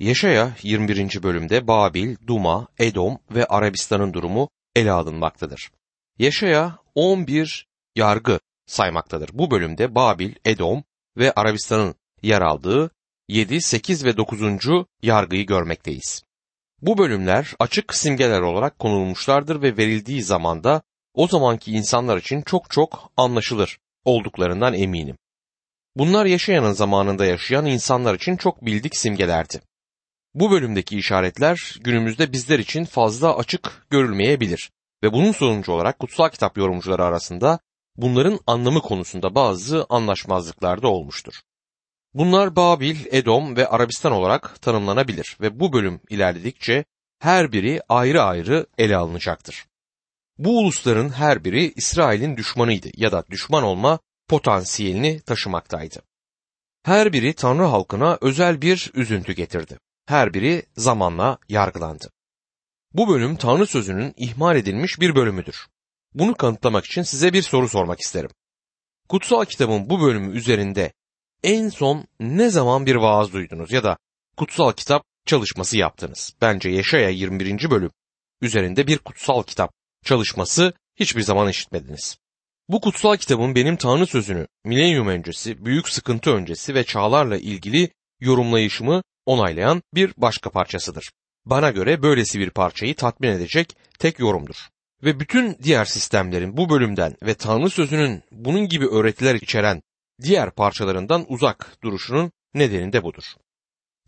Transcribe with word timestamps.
Yaşaya 0.00 0.56
21. 0.62 1.22
bölümde 1.22 1.66
Babil, 1.66 2.16
Duma, 2.26 2.68
Edom 2.78 3.18
ve 3.30 3.44
Arabistan'ın 3.46 4.12
durumu 4.12 4.48
ele 4.76 4.92
alınmaktadır. 4.92 5.70
Yaşaya 6.18 6.78
11 6.94 7.66
yargı 7.96 8.40
saymaktadır. 8.66 9.30
Bu 9.32 9.50
bölümde 9.50 9.94
Babil, 9.94 10.34
Edom 10.44 10.84
ve 11.16 11.32
Arabistan'ın 11.32 11.94
yer 12.22 12.42
aldığı 12.42 12.90
7, 13.28 13.62
8 13.62 14.04
ve 14.04 14.16
9. 14.16 14.40
yargıyı 15.02 15.46
görmekteyiz. 15.46 16.22
Bu 16.82 16.98
bölümler 16.98 17.54
açık 17.58 17.94
simgeler 17.94 18.40
olarak 18.40 18.78
konulmuşlardır 18.78 19.62
ve 19.62 19.76
verildiği 19.76 20.22
zamanda 20.22 20.82
o 21.14 21.28
zamanki 21.28 21.72
insanlar 21.72 22.16
için 22.16 22.42
çok 22.42 22.70
çok 22.70 23.12
anlaşılır 23.16 23.78
olduklarından 24.04 24.74
eminim. 24.74 25.16
Bunlar 25.96 26.26
yaşayanın 26.26 26.72
zamanında 26.72 27.26
yaşayan 27.26 27.66
insanlar 27.66 28.14
için 28.14 28.36
çok 28.36 28.66
bildik 28.66 28.96
simgelerdi. 28.96 29.60
Bu 30.34 30.50
bölümdeki 30.50 30.98
işaretler 30.98 31.76
günümüzde 31.80 32.32
bizler 32.32 32.58
için 32.58 32.84
fazla 32.84 33.36
açık 33.36 33.86
görülmeyebilir 33.90 34.70
ve 35.02 35.12
bunun 35.12 35.32
sonucu 35.32 35.72
olarak 35.72 35.98
kutsal 35.98 36.28
kitap 36.28 36.58
yorumcuları 36.58 37.04
arasında 37.04 37.58
bunların 37.96 38.40
anlamı 38.46 38.80
konusunda 38.80 39.34
bazı 39.34 39.86
anlaşmazlıklar 39.88 40.82
da 40.82 40.88
olmuştur. 40.88 41.34
Bunlar 42.14 42.56
Babil, 42.56 42.96
Edom 43.10 43.56
ve 43.56 43.68
Arabistan 43.68 44.12
olarak 44.12 44.62
tanımlanabilir 44.62 45.36
ve 45.40 45.60
bu 45.60 45.72
bölüm 45.72 46.00
ilerledikçe 46.08 46.84
her 47.18 47.52
biri 47.52 47.80
ayrı 47.88 48.22
ayrı 48.22 48.66
ele 48.78 48.96
alınacaktır. 48.96 49.66
Bu 50.38 50.58
ulusların 50.58 51.08
her 51.08 51.44
biri 51.44 51.72
İsrail'in 51.76 52.36
düşmanıydı 52.36 52.88
ya 52.96 53.12
da 53.12 53.24
düşman 53.30 53.62
olma 53.62 53.98
potansiyelini 54.28 55.20
taşımaktaydı. 55.20 56.02
Her 56.82 57.12
biri 57.12 57.32
Tanrı 57.32 57.64
halkına 57.64 58.18
özel 58.20 58.62
bir 58.62 58.90
üzüntü 58.94 59.32
getirdi. 59.32 59.78
Her 60.06 60.34
biri 60.34 60.62
zamanla 60.76 61.38
yargılandı. 61.48 62.10
Bu 62.92 63.08
bölüm 63.08 63.36
Tanrı 63.36 63.66
sözünün 63.66 64.14
ihmal 64.16 64.56
edilmiş 64.56 65.00
bir 65.00 65.14
bölümüdür. 65.14 65.66
Bunu 66.14 66.34
kanıtlamak 66.34 66.84
için 66.84 67.02
size 67.02 67.32
bir 67.32 67.42
soru 67.42 67.68
sormak 67.68 68.00
isterim. 68.00 68.30
Kutsal 69.08 69.44
kitabın 69.44 69.90
bu 69.90 70.00
bölümü 70.00 70.36
üzerinde 70.36 70.92
en 71.42 71.68
son 71.68 72.06
ne 72.20 72.50
zaman 72.50 72.86
bir 72.86 72.94
vaaz 72.94 73.32
duydunuz 73.32 73.72
ya 73.72 73.84
da 73.84 73.98
kutsal 74.36 74.72
kitap 74.72 75.04
çalışması 75.26 75.78
yaptınız? 75.78 76.34
Bence 76.40 76.70
Yaşaya 76.70 77.08
21. 77.08 77.70
bölüm 77.70 77.90
üzerinde 78.40 78.86
bir 78.86 78.98
kutsal 78.98 79.42
kitap 79.42 79.72
çalışması 80.04 80.72
hiçbir 80.96 81.22
zaman 81.22 81.48
işitmediniz. 81.48 82.18
Bu 82.68 82.80
kutsal 82.80 83.16
kitabın 83.16 83.54
benim 83.54 83.76
Tanrı 83.76 84.06
sözünü 84.06 84.46
milenyum 84.64 85.08
öncesi, 85.08 85.64
büyük 85.64 85.88
sıkıntı 85.88 86.30
öncesi 86.30 86.74
ve 86.74 86.84
çağlarla 86.84 87.36
ilgili 87.36 87.90
yorumlayışımı 88.20 89.02
onaylayan 89.26 89.82
bir 89.94 90.14
başka 90.16 90.50
parçasıdır. 90.50 91.10
Bana 91.46 91.70
göre 91.70 92.02
böylesi 92.02 92.38
bir 92.38 92.50
parçayı 92.50 92.94
tatmin 92.94 93.28
edecek 93.28 93.76
tek 93.98 94.18
yorumdur. 94.18 94.56
Ve 95.02 95.20
bütün 95.20 95.58
diğer 95.62 95.84
sistemlerin 95.84 96.56
bu 96.56 96.70
bölümden 96.70 97.16
ve 97.22 97.34
Tanrı 97.34 97.70
sözünün 97.70 98.22
bunun 98.32 98.68
gibi 98.68 98.86
öğretiler 98.86 99.34
içeren 99.34 99.82
diğer 100.22 100.50
parçalarından 100.50 101.24
uzak 101.28 101.76
duruşunun 101.82 102.32
nedeni 102.54 102.92
de 102.92 103.02
budur. 103.02 103.24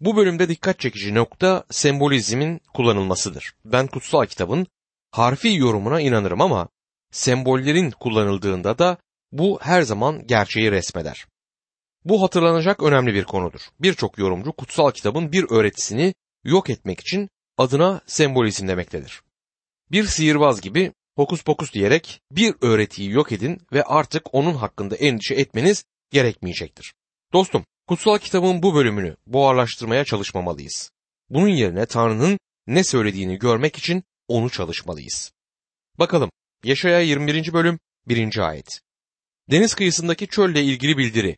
Bu 0.01 0.17
bölümde 0.17 0.49
dikkat 0.49 0.81
çekici 0.81 1.15
nokta 1.15 1.65
sembolizmin 1.71 2.61
kullanılmasıdır. 2.75 3.55
Ben 3.65 3.87
kutsal 3.87 4.27
kitabın 4.27 4.67
harfi 5.11 5.55
yorumuna 5.57 6.01
inanırım 6.01 6.41
ama 6.41 6.69
sembollerin 7.11 7.91
kullanıldığında 7.91 8.79
da 8.79 8.97
bu 9.33 9.59
her 9.63 9.83
zaman 9.83 10.27
gerçeği 10.27 10.71
resmeder. 10.71 11.27
Bu 12.07 12.23
hatırlanacak 12.23 12.83
önemli 12.83 13.15
bir 13.15 13.25
konudur. 13.25 13.61
Birçok 13.81 14.19
yorumcu 14.19 14.53
kutsal 14.53 14.91
kitabın 14.91 15.33
bir 15.33 15.45
öğretisini 15.51 16.15
yok 16.45 16.71
etmek 16.71 17.01
için 17.01 17.29
adına 17.59 18.01
sembolizm 18.07 18.69
demektedir. 18.69 19.23
Bir 19.91 20.05
sihirbaz 20.05 20.61
gibi 20.61 20.93
hokus 21.17 21.43
pokus 21.43 21.73
diyerek 21.73 22.21
bir 22.31 22.55
öğretiyi 22.61 23.11
yok 23.11 23.33
edin 23.33 23.61
ve 23.73 23.83
artık 23.83 24.35
onun 24.35 24.55
hakkında 24.55 24.97
endişe 24.97 25.35
etmeniz 25.35 25.85
gerekmeyecektir. 26.11 26.95
Dostum, 27.33 27.65
kutsal 27.89 28.19
kitabın 28.19 28.63
bu 28.63 28.75
bölümünü 28.75 29.17
buharlaştırmaya 29.27 30.05
çalışmamalıyız. 30.05 30.91
Bunun 31.31 31.49
yerine 31.49 31.87
Tanrı'nın 31.87 32.39
ne 32.67 32.85
söylediğini 32.85 33.39
görmek 33.39 33.79
için 33.79 34.05
onu 34.29 34.51
çalışmalıyız. 34.51 35.33
Bakalım 35.99 36.31
Yaşaya 36.65 37.01
21. 37.01 37.53
bölüm 37.53 37.79
1. 38.09 38.39
ayet. 38.39 38.81
Deniz 39.51 39.75
kıyısındaki 39.75 40.27
çölle 40.29 40.63
ilgili 40.63 40.99
bildiri. 40.99 41.37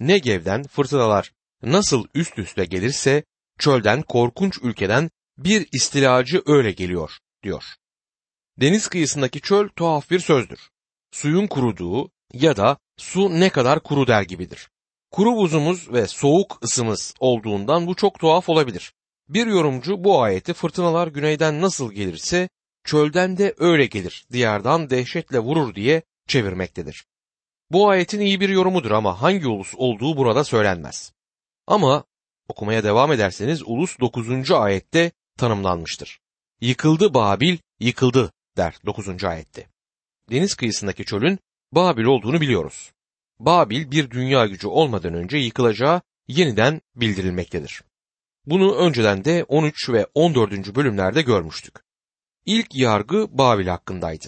Negev'den 0.00 0.62
fırtınalar 0.62 1.32
nasıl 1.62 2.04
üst 2.14 2.38
üste 2.38 2.64
gelirse 2.64 3.24
çölden 3.58 4.02
korkunç 4.02 4.58
ülkeden 4.62 5.10
bir 5.38 5.68
istilacı 5.72 6.42
öyle 6.46 6.72
geliyor 6.72 7.18
diyor. 7.42 7.64
Deniz 8.60 8.88
kıyısındaki 8.88 9.40
çöl 9.40 9.68
tuhaf 9.68 10.10
bir 10.10 10.20
sözdür. 10.20 10.70
Suyun 11.10 11.46
kuruduğu 11.46 12.10
ya 12.32 12.56
da 12.56 12.78
su 12.96 13.40
ne 13.40 13.50
kadar 13.50 13.82
kuru 13.82 14.06
der 14.06 14.22
gibidir. 14.22 14.68
Kuru 15.10 15.36
buzumuz 15.36 15.92
ve 15.92 16.06
soğuk 16.06 16.58
ısımız 16.64 17.14
olduğundan 17.20 17.86
bu 17.86 17.94
çok 17.94 18.18
tuhaf 18.18 18.48
olabilir. 18.48 18.92
Bir 19.28 19.46
yorumcu 19.46 20.04
bu 20.04 20.22
ayeti 20.22 20.52
fırtınalar 20.52 21.08
güneyden 21.08 21.60
nasıl 21.60 21.92
gelirse 21.92 22.48
çölden 22.84 23.38
de 23.38 23.54
öyle 23.58 23.86
gelir, 23.86 24.24
diyardan 24.32 24.90
dehşetle 24.90 25.38
vurur 25.38 25.74
diye 25.74 26.02
çevirmektedir. 26.28 27.04
Bu 27.72 27.88
ayetin 27.88 28.20
iyi 28.20 28.40
bir 28.40 28.48
yorumudur 28.48 28.90
ama 28.90 29.22
hangi 29.22 29.46
ulus 29.46 29.74
olduğu 29.76 30.16
burada 30.16 30.44
söylenmez. 30.44 31.12
Ama 31.66 32.04
okumaya 32.48 32.84
devam 32.84 33.12
ederseniz 33.12 33.62
ulus 33.66 34.00
9. 34.00 34.50
ayette 34.50 35.12
tanımlanmıştır. 35.38 36.20
Yıkıldı 36.60 37.14
Babil, 37.14 37.58
yıkıldı 37.80 38.32
der 38.56 38.74
9. 38.86 39.24
ayette. 39.24 39.66
Deniz 40.30 40.54
kıyısındaki 40.54 41.04
çölün 41.04 41.38
Babil 41.72 42.04
olduğunu 42.04 42.40
biliyoruz. 42.40 42.92
Babil 43.38 43.90
bir 43.90 44.10
dünya 44.10 44.46
gücü 44.46 44.68
olmadan 44.68 45.14
önce 45.14 45.36
yıkılacağı 45.36 46.02
yeniden 46.28 46.80
bildirilmektedir. 46.96 47.82
Bunu 48.46 48.76
önceden 48.76 49.24
de 49.24 49.44
13 49.44 49.90
ve 49.90 50.06
14. 50.14 50.74
bölümlerde 50.74 51.22
görmüştük. 51.22 51.74
İlk 52.46 52.74
yargı 52.74 53.38
Babil 53.38 53.66
hakkındaydı. 53.66 54.26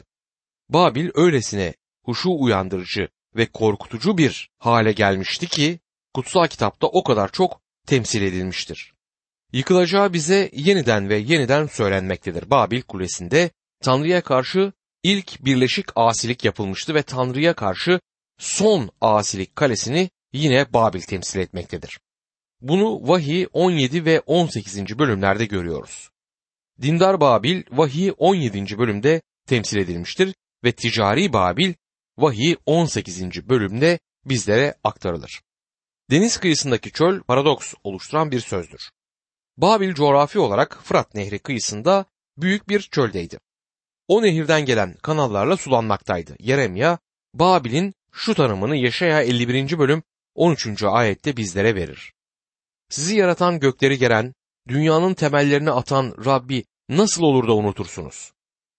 Babil 0.68 1.10
öylesine 1.14 1.74
huşu 2.02 2.30
uyandırıcı 2.30 3.08
ve 3.36 3.46
korkutucu 3.46 4.18
bir 4.18 4.50
hale 4.58 4.92
gelmişti 4.92 5.46
ki 5.46 5.78
kutsal 6.14 6.46
kitapta 6.46 6.86
o 6.86 7.04
kadar 7.04 7.32
çok 7.32 7.60
temsil 7.86 8.22
edilmiştir. 8.22 8.94
Yıkılacağı 9.52 10.12
bize 10.12 10.50
yeniden 10.52 11.08
ve 11.08 11.16
yeniden 11.16 11.66
söylenmektedir. 11.66 12.50
Babil 12.50 12.82
kulesinde 12.82 13.50
Tanrı'ya 13.82 14.20
karşı 14.20 14.72
ilk 15.02 15.44
birleşik 15.44 15.86
asilik 15.96 16.44
yapılmıştı 16.44 16.94
ve 16.94 17.02
Tanrı'ya 17.02 17.54
karşı 17.54 18.00
son 18.38 18.90
asilik 19.00 19.56
kalesini 19.56 20.10
yine 20.32 20.72
Babil 20.72 21.00
temsil 21.00 21.40
etmektedir. 21.40 22.00
Bunu 22.60 23.08
Vahiy 23.08 23.46
17 23.52 24.04
ve 24.04 24.20
18. 24.20 24.98
bölümlerde 24.98 25.44
görüyoruz. 25.44 26.10
Dindar 26.82 27.20
Babil 27.20 27.62
Vahiy 27.70 28.12
17. 28.18 28.78
bölümde 28.78 29.22
temsil 29.46 29.78
edilmiştir 29.78 30.34
ve 30.64 30.72
ticari 30.72 31.32
Babil 31.32 31.74
Vahiy 32.18 32.56
18. 32.66 33.48
bölümde 33.48 33.98
bizlere 34.24 34.74
aktarılır. 34.84 35.42
Deniz 36.10 36.36
kıyısındaki 36.36 36.92
çöl 36.92 37.20
paradoks 37.20 37.74
oluşturan 37.84 38.30
bir 38.30 38.40
sözdür. 38.40 38.90
Babil 39.56 39.94
coğrafi 39.94 40.38
olarak 40.38 40.78
Fırat 40.82 41.14
Nehri 41.14 41.38
kıyısında 41.38 42.04
büyük 42.36 42.68
bir 42.68 42.80
çöldeydi. 42.80 43.38
O 44.08 44.22
nehirden 44.22 44.64
gelen 44.64 44.94
kanallarla 45.02 45.56
sulanmaktaydı. 45.56 46.36
Yeremya, 46.38 46.98
Babil'in 47.34 47.94
şu 48.12 48.34
tanımını 48.34 48.76
Yaşaya 48.76 49.22
51. 49.22 49.78
bölüm 49.78 50.02
13. 50.34 50.82
ayette 50.82 51.36
bizlere 51.36 51.74
verir. 51.74 52.12
Sizi 52.88 53.16
yaratan 53.16 53.60
gökleri 53.60 53.98
geren, 53.98 54.34
dünyanın 54.68 55.14
temellerini 55.14 55.70
atan 55.70 56.14
Rabbi 56.24 56.64
nasıl 56.88 57.22
olur 57.22 57.48
da 57.48 57.54
unutursunuz? 57.54 58.32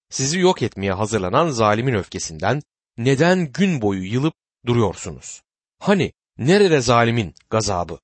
Sizi 0.10 0.39
yok 0.39 0.62
etmeye 0.62 0.92
hazırlanan 0.92 1.50
zalimin 1.50 1.94
öfkesinden 1.94 2.62
neden 2.97 3.51
gün 3.51 3.81
boyu 3.81 4.03
yılıp 4.03 4.33
duruyorsunuz? 4.65 5.42
Hani 5.80 6.13
nerede 6.38 6.81
zalimin 6.81 7.33
gazabı? 7.50 8.00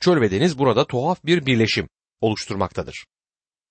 Çöl 0.00 0.20
ve 0.20 0.30
deniz 0.30 0.58
burada 0.58 0.86
tuhaf 0.86 1.24
bir 1.24 1.46
birleşim 1.46 1.88
oluşturmaktadır. 2.20 3.06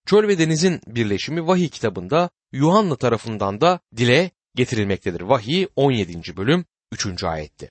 Çöl 0.05 0.27
ve 0.27 0.39
denizin 0.39 0.81
birleşimi 0.87 1.47
vahiy 1.47 1.69
kitabında 1.69 2.29
Yuhanna 2.51 2.95
tarafından 2.95 3.61
da 3.61 3.79
dile 3.97 4.31
getirilmektedir. 4.55 5.21
Vahiy 5.21 5.67
17. 5.75 6.37
bölüm 6.37 6.65
3. 6.91 7.23
ayette. 7.23 7.69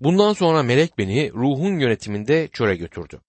Bundan 0.00 0.32
sonra 0.32 0.62
melek 0.62 0.98
beni 0.98 1.32
ruhun 1.32 1.78
yönetiminde 1.78 2.48
çöle 2.52 2.76
götürdü. 2.76 3.20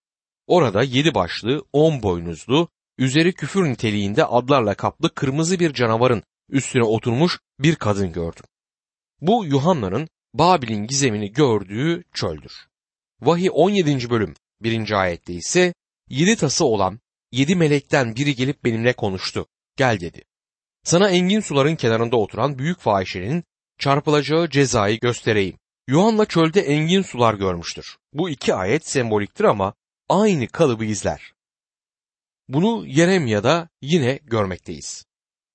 Orada 0.47 0.83
yedi 0.83 1.13
başlı, 1.15 1.65
on 1.73 2.03
boynuzlu, 2.03 2.69
üzeri 2.97 3.33
küfür 3.33 3.63
niteliğinde 3.63 4.25
adlarla 4.25 4.73
kaplı 4.73 5.13
kırmızı 5.13 5.59
bir 5.59 5.73
canavarın 5.73 6.23
üstüne 6.49 6.83
oturmuş 6.83 7.39
bir 7.59 7.75
kadın 7.75 8.11
gördüm. 8.11 8.43
Bu 9.21 9.45
Yuhanna'nın 9.45 10.07
Babil'in 10.33 10.87
gizemini 10.87 11.31
gördüğü 11.31 12.03
çöldür. 12.13 12.67
Vahiy 13.21 13.49
17. 13.51 14.09
bölüm 14.09 14.33
1. 14.61 14.91
ayette 14.91 15.33
ise 15.33 15.73
yedi 16.09 16.35
tası 16.35 16.65
olan 16.65 16.99
yedi 17.31 17.55
melekten 17.55 18.15
biri 18.15 18.35
gelip 18.35 18.63
benimle 18.63 18.93
konuştu. 18.93 19.47
Gel 19.77 19.99
dedi. 19.99 20.23
Sana 20.83 21.09
engin 21.09 21.39
suların 21.39 21.75
kenarında 21.75 22.17
oturan 22.17 22.57
büyük 22.57 22.79
fahişenin 22.79 23.43
çarpılacağı 23.79 24.49
cezayı 24.49 24.99
göstereyim. 24.99 25.57
Yuhanna 25.87 26.25
çölde 26.25 26.61
engin 26.61 27.01
sular 27.01 27.33
görmüştür. 27.33 27.97
Bu 28.13 28.29
iki 28.29 28.53
ayet 28.53 28.87
semboliktir 28.87 29.43
ama 29.43 29.73
aynı 30.09 30.47
kalıbı 30.47 30.85
izler. 30.85 31.33
Bunu 32.47 32.87
Yeremya'da 32.87 33.69
yine 33.81 34.19
görmekteyiz. 34.23 35.05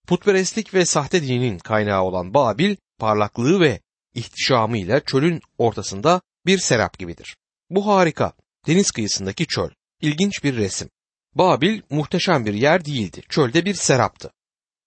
Putperestlik 0.06 0.74
ve 0.74 0.84
sahte 0.84 1.22
dinin 1.22 1.58
kaynağı 1.58 2.02
olan 2.02 2.34
Babil, 2.34 2.76
parlaklığı 2.98 3.60
ve 3.60 3.80
ihtişamıyla 4.14 5.00
çölün 5.00 5.40
ortasında 5.58 6.20
bir 6.46 6.58
serap 6.58 6.98
gibidir. 6.98 7.36
Bu 7.70 7.86
harika. 7.86 8.32
Deniz 8.66 8.90
kıyısındaki 8.90 9.46
çöl. 9.46 9.70
İlginç 10.00 10.44
bir 10.44 10.56
resim. 10.56 10.88
Babil 11.34 11.82
muhteşem 11.90 12.46
bir 12.46 12.54
yer 12.54 12.84
değildi. 12.84 13.22
Çölde 13.28 13.64
bir 13.64 13.74
seraptı. 13.74 14.30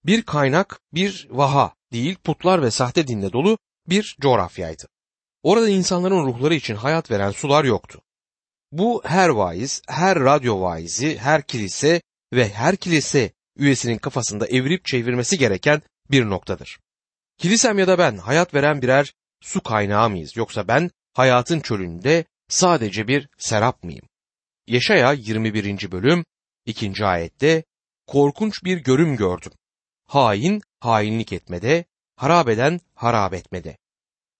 Bir 0.05 0.23
kaynak, 0.23 0.79
bir 0.93 1.27
vaha 1.31 1.73
değil 1.91 2.15
putlar 2.23 2.61
ve 2.61 2.71
sahte 2.71 3.07
dinle 3.07 3.33
dolu 3.33 3.57
bir 3.87 4.17
coğrafyaydı. 4.21 4.87
Orada 5.43 5.69
insanların 5.69 6.25
ruhları 6.25 6.55
için 6.55 6.75
hayat 6.75 7.11
veren 7.11 7.31
sular 7.31 7.63
yoktu. 7.63 8.01
Bu 8.71 9.01
her 9.05 9.29
vaiz, 9.29 9.81
her 9.87 10.19
radyo 10.19 10.61
vaizi, 10.61 11.17
her 11.17 11.41
kilise 11.41 12.01
ve 12.33 12.49
her 12.49 12.75
kilise 12.75 13.31
üyesinin 13.57 13.97
kafasında 13.97 14.47
evirip 14.47 14.85
çevirmesi 14.85 15.37
gereken 15.37 15.81
bir 16.11 16.25
noktadır. 16.29 16.79
Kilisem 17.41 17.79
ya 17.79 17.87
da 17.87 17.97
ben 17.97 18.17
hayat 18.17 18.53
veren 18.53 18.81
birer 18.81 19.13
su 19.41 19.63
kaynağı 19.63 20.09
mıyız 20.09 20.37
yoksa 20.37 20.67
ben 20.67 20.91
hayatın 21.13 21.59
çölünde 21.59 22.25
sadece 22.47 23.07
bir 23.07 23.29
serap 23.37 23.83
mıyım? 23.83 24.05
Yaşaya 24.67 25.13
21. 25.13 25.91
bölüm 25.91 26.25
2. 26.65 27.05
ayette 27.05 27.63
korkunç 28.07 28.63
bir 28.63 28.77
görüm 28.77 29.15
gördüm. 29.15 29.51
Hain 30.07 30.61
hainlik 30.79 31.33
etmede, 31.33 31.85
harap 32.15 32.49
eden 32.49 32.79
harap 32.95 33.33
etmede. 33.33 33.77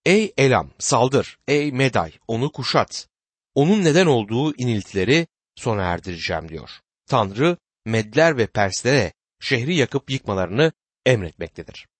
Ey 0.06 0.34
Elam 0.38 0.72
saldır, 0.80 1.38
ey 1.48 1.72
Meday 1.72 2.12
onu 2.28 2.52
kuşat. 2.52 3.08
Onun 3.56 3.84
neden 3.84 4.06
olduğu 4.06 4.56
iniltileri 4.56 5.28
sona 5.56 5.84
erdireceğim 5.84 6.50
diyor. 6.50 6.70
Tanrı 7.08 7.58
Medler 7.86 8.38
ve 8.38 8.48
Perslere 8.48 9.14
şehri 9.40 9.76
yakıp 9.76 10.12
yıkmalarını 10.12 10.72
emretmektedir. 11.06 11.91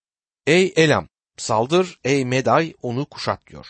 Ey 0.48 0.74
Elam 0.76 1.08
saldır, 1.38 2.00
ey 2.04 2.26
Meday 2.26 2.74
onu 2.82 3.06
kuşat 3.06 3.48
diyor. 3.48 3.68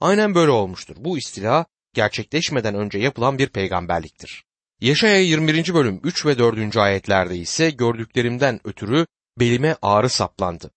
Aynen 0.00 0.34
böyle 0.34 0.50
olmuştur. 0.50 0.96
Bu 0.98 1.18
istila 1.18 1.66
gerçekleşmeden 1.94 2.74
önce 2.74 2.98
yapılan 2.98 3.38
bir 3.38 3.48
peygamberliktir. 3.48 4.44
Yaşaya 4.80 5.20
21. 5.20 5.74
bölüm 5.74 6.00
3 6.04 6.26
ve 6.26 6.38
4. 6.38 6.76
ayetlerde 6.76 7.36
ise 7.36 7.70
gördüklerimden 7.70 8.60
ötürü 8.64 9.06
belime 9.38 9.76
ağrı 9.82 10.08
saplandı. 10.08 10.70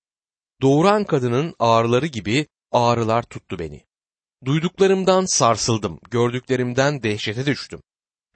Doğuran 0.62 1.04
kadının 1.04 1.56
ağrıları 1.60 2.06
gibi 2.06 2.48
ağrılar 2.72 3.24
tuttu 3.24 3.60
beni. 3.60 3.86
Duyduklarımdan 4.46 5.26
sarsıldım, 5.26 6.00
gördüklerimden 6.12 7.04
dehşete 7.04 7.46
düştüm. 7.46 7.82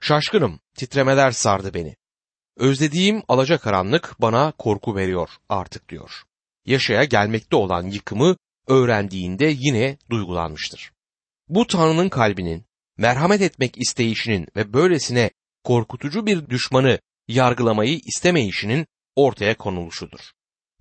Şaşkınım, 0.00 0.60
titremeler 0.76 1.30
sardı 1.30 1.74
beni. 1.74 1.96
Özlediğim 2.56 3.22
alacakaranlık 3.28 4.16
bana 4.20 4.52
korku 4.52 4.96
veriyor 4.96 5.30
artık 5.48 5.88
diyor. 5.88 6.24
Yaşaya 6.66 7.04
gelmekte 7.04 7.56
olan 7.56 7.86
yıkımı 7.86 8.36
öğrendiğinde 8.66 9.54
yine 9.58 9.98
duygulanmıştır. 10.10 10.92
Bu 11.48 11.66
Tanrı'nın 11.66 12.08
kalbinin 12.08 12.64
merhamet 12.98 13.42
etmek 13.42 13.78
isteyişinin 13.78 14.46
ve 14.56 14.72
böylesine 14.72 15.30
korkutucu 15.64 16.26
bir 16.26 16.48
düşmanı 16.48 16.98
yargılamayı 17.28 18.00
istemeyişinin 18.06 18.86
ortaya 19.16 19.56
konuluşudur. 19.56 20.20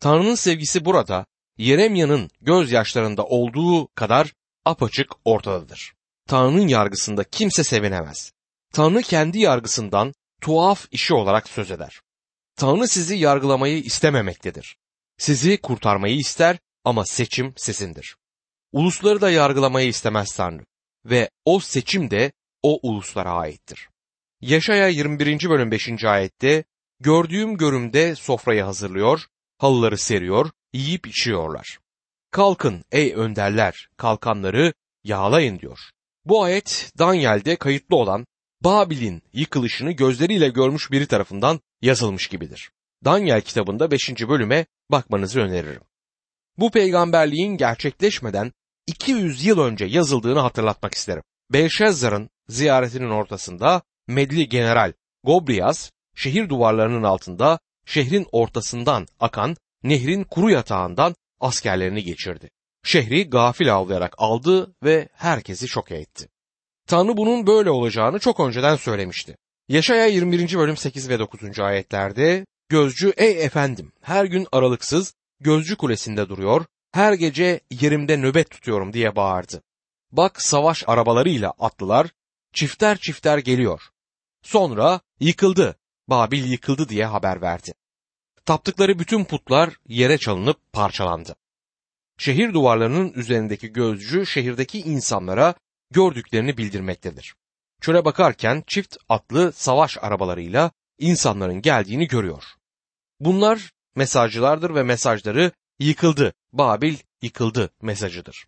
Tanrı'nın 0.02 0.36
sevgisi 0.36 0.86
burada 0.86 1.26
Yeremya'nın 1.58 2.30
gözyaşlarında 2.42 3.26
olduğu 3.26 3.88
kadar 3.88 4.34
apaçık 4.66 5.12
ortadadır. 5.26 5.94
Tanrı'nın 6.28 6.68
yargısında 6.68 7.24
kimse 7.24 7.64
sevinemez. 7.64 8.32
Tanrı 8.74 9.02
kendi 9.02 9.40
yargısından 9.40 10.14
tuhaf 10.42 10.88
işi 10.92 11.14
olarak 11.14 11.50
söz 11.50 11.72
eder. 11.72 12.02
Tanrı 12.56 12.88
sizi 12.88 13.16
yargılamayı 13.16 13.78
istememektedir. 13.78 14.78
Sizi 15.20 15.58
kurtarmayı 15.58 16.16
ister 16.16 16.58
ama 16.84 17.06
seçim 17.06 17.54
sizindir. 17.58 18.16
Ulusları 18.72 19.22
da 19.22 19.30
yargılamayı 19.30 19.88
istemez 19.88 20.36
Tanrı 20.36 20.66
ve 21.06 21.30
o 21.46 21.60
seçim 21.60 22.12
de 22.12 22.32
o 22.64 22.80
uluslara 22.84 23.32
aittir. 23.32 23.90
Yaşaya 24.42 24.88
21. 24.88 25.50
bölüm 25.50 25.72
5. 25.72 26.04
ayette 26.04 26.64
gördüğüm 27.00 27.58
görümde 27.58 28.16
sofrayı 28.16 28.64
hazırlıyor, 28.64 29.26
halıları 29.58 29.98
seriyor, 29.98 30.52
yiyip 30.74 31.08
içiyorlar. 31.08 31.80
Kalkın 32.32 32.84
ey 32.92 33.14
önderler, 33.14 33.90
kalkanları 33.98 34.74
yağlayın 35.04 35.60
diyor. 35.60 35.80
Bu 36.26 36.44
ayet 36.44 36.92
Daniel'de 36.98 37.56
kayıtlı 37.56 37.96
olan 37.96 38.26
Babil'in 38.62 39.24
yıkılışını 39.34 39.92
gözleriyle 39.92 40.50
görmüş 40.50 40.92
biri 40.92 41.08
tarafından 41.08 41.60
yazılmış 41.82 42.28
gibidir. 42.28 42.72
Daniel 43.06 43.42
kitabında 43.42 43.92
5. 43.92 44.10
bölüme 44.10 44.66
bakmanızı 44.92 45.40
öneririm. 45.40 45.82
Bu 46.58 46.72
peygamberliğin 46.72 47.58
gerçekleşmeden 47.58 48.52
200 48.88 49.46
yıl 49.46 49.60
önce 49.60 49.86
yazıldığını 49.86 50.40
hatırlatmak 50.40 50.94
isterim. 50.94 51.24
Belshazzar'ın 51.54 52.30
ziyaretinin 52.48 53.10
ortasında 53.10 53.82
Medli 54.08 54.50
General 54.50 54.94
Gobrias 55.24 55.92
şehir 56.16 56.50
duvarlarının 56.50 57.04
altında 57.04 57.60
şehrin 57.86 58.28
ortasından 58.32 59.08
akan 59.20 59.56
nehrin 59.84 60.24
kuru 60.24 60.50
yatağından 60.50 61.16
askerlerini 61.40 62.04
geçirdi. 62.04 62.50
Şehri 62.84 63.30
gafil 63.30 63.76
avlayarak 63.76 64.16
aldı 64.18 64.76
ve 64.84 65.10
herkesi 65.14 65.68
şok 65.68 65.92
etti. 65.92 66.30
Tanrı 66.88 67.18
bunun 67.18 67.48
böyle 67.48 67.70
olacağını 67.70 68.20
çok 68.20 68.40
önceden 68.40 68.76
söylemişti. 68.76 69.36
Yaşaya 69.68 70.06
21. 70.06 70.58
bölüm 70.58 70.78
8 70.78 71.10
ve 71.10 71.20
9. 71.20 71.60
ayetlerde 71.60 72.46
gözcü 72.70 73.14
ey 73.18 73.46
efendim 73.46 73.92
her 74.02 74.26
gün 74.26 74.48
aralıksız 74.52 75.14
gözcü 75.40 75.78
kulesinde 75.78 76.30
duruyor, 76.30 76.66
her 76.92 77.14
gece 77.14 77.60
yerimde 77.72 78.18
nöbet 78.18 78.50
tutuyorum 78.50 78.94
diye 78.94 79.16
bağırdı. 79.16 79.64
Bak 80.12 80.42
savaş 80.42 80.84
arabalarıyla 80.88 81.54
atlılar 81.60 82.08
çifter 82.54 82.98
çifter 82.98 83.38
geliyor. 83.38 83.82
Sonra 84.44 85.02
yıkıldı, 85.20 85.76
Babil 86.08 86.52
yıkıldı 86.52 86.90
diye 86.90 87.06
haber 87.06 87.42
verdi. 87.42 87.74
Taptıkları 88.46 89.00
bütün 89.00 89.26
putlar 89.26 89.74
yere 89.88 90.18
çalınıp 90.18 90.74
parçalandı. 90.74 91.36
Şehir 92.18 92.54
duvarlarının 92.54 93.14
üzerindeki 93.14 93.74
gözcü 93.74 94.26
şehirdeki 94.26 94.82
insanlara 94.82 95.54
gördüklerini 95.92 96.58
bildirmektedir. 96.58 97.36
Çöle 97.82 98.06
bakarken 98.06 98.64
çift 98.68 98.98
atlı 99.10 99.52
savaş 99.54 99.98
arabalarıyla 99.98 100.72
insanların 101.00 101.62
geldiğini 101.62 102.08
görüyor. 102.08 102.44
Bunlar 103.20 103.72
mesajcılardır 103.96 104.76
ve 104.76 104.84
mesajları 104.84 105.52
yıkıldı, 105.80 106.34
Babil 106.54 106.98
yıkıldı 107.22 107.70
mesajıdır. 107.82 108.46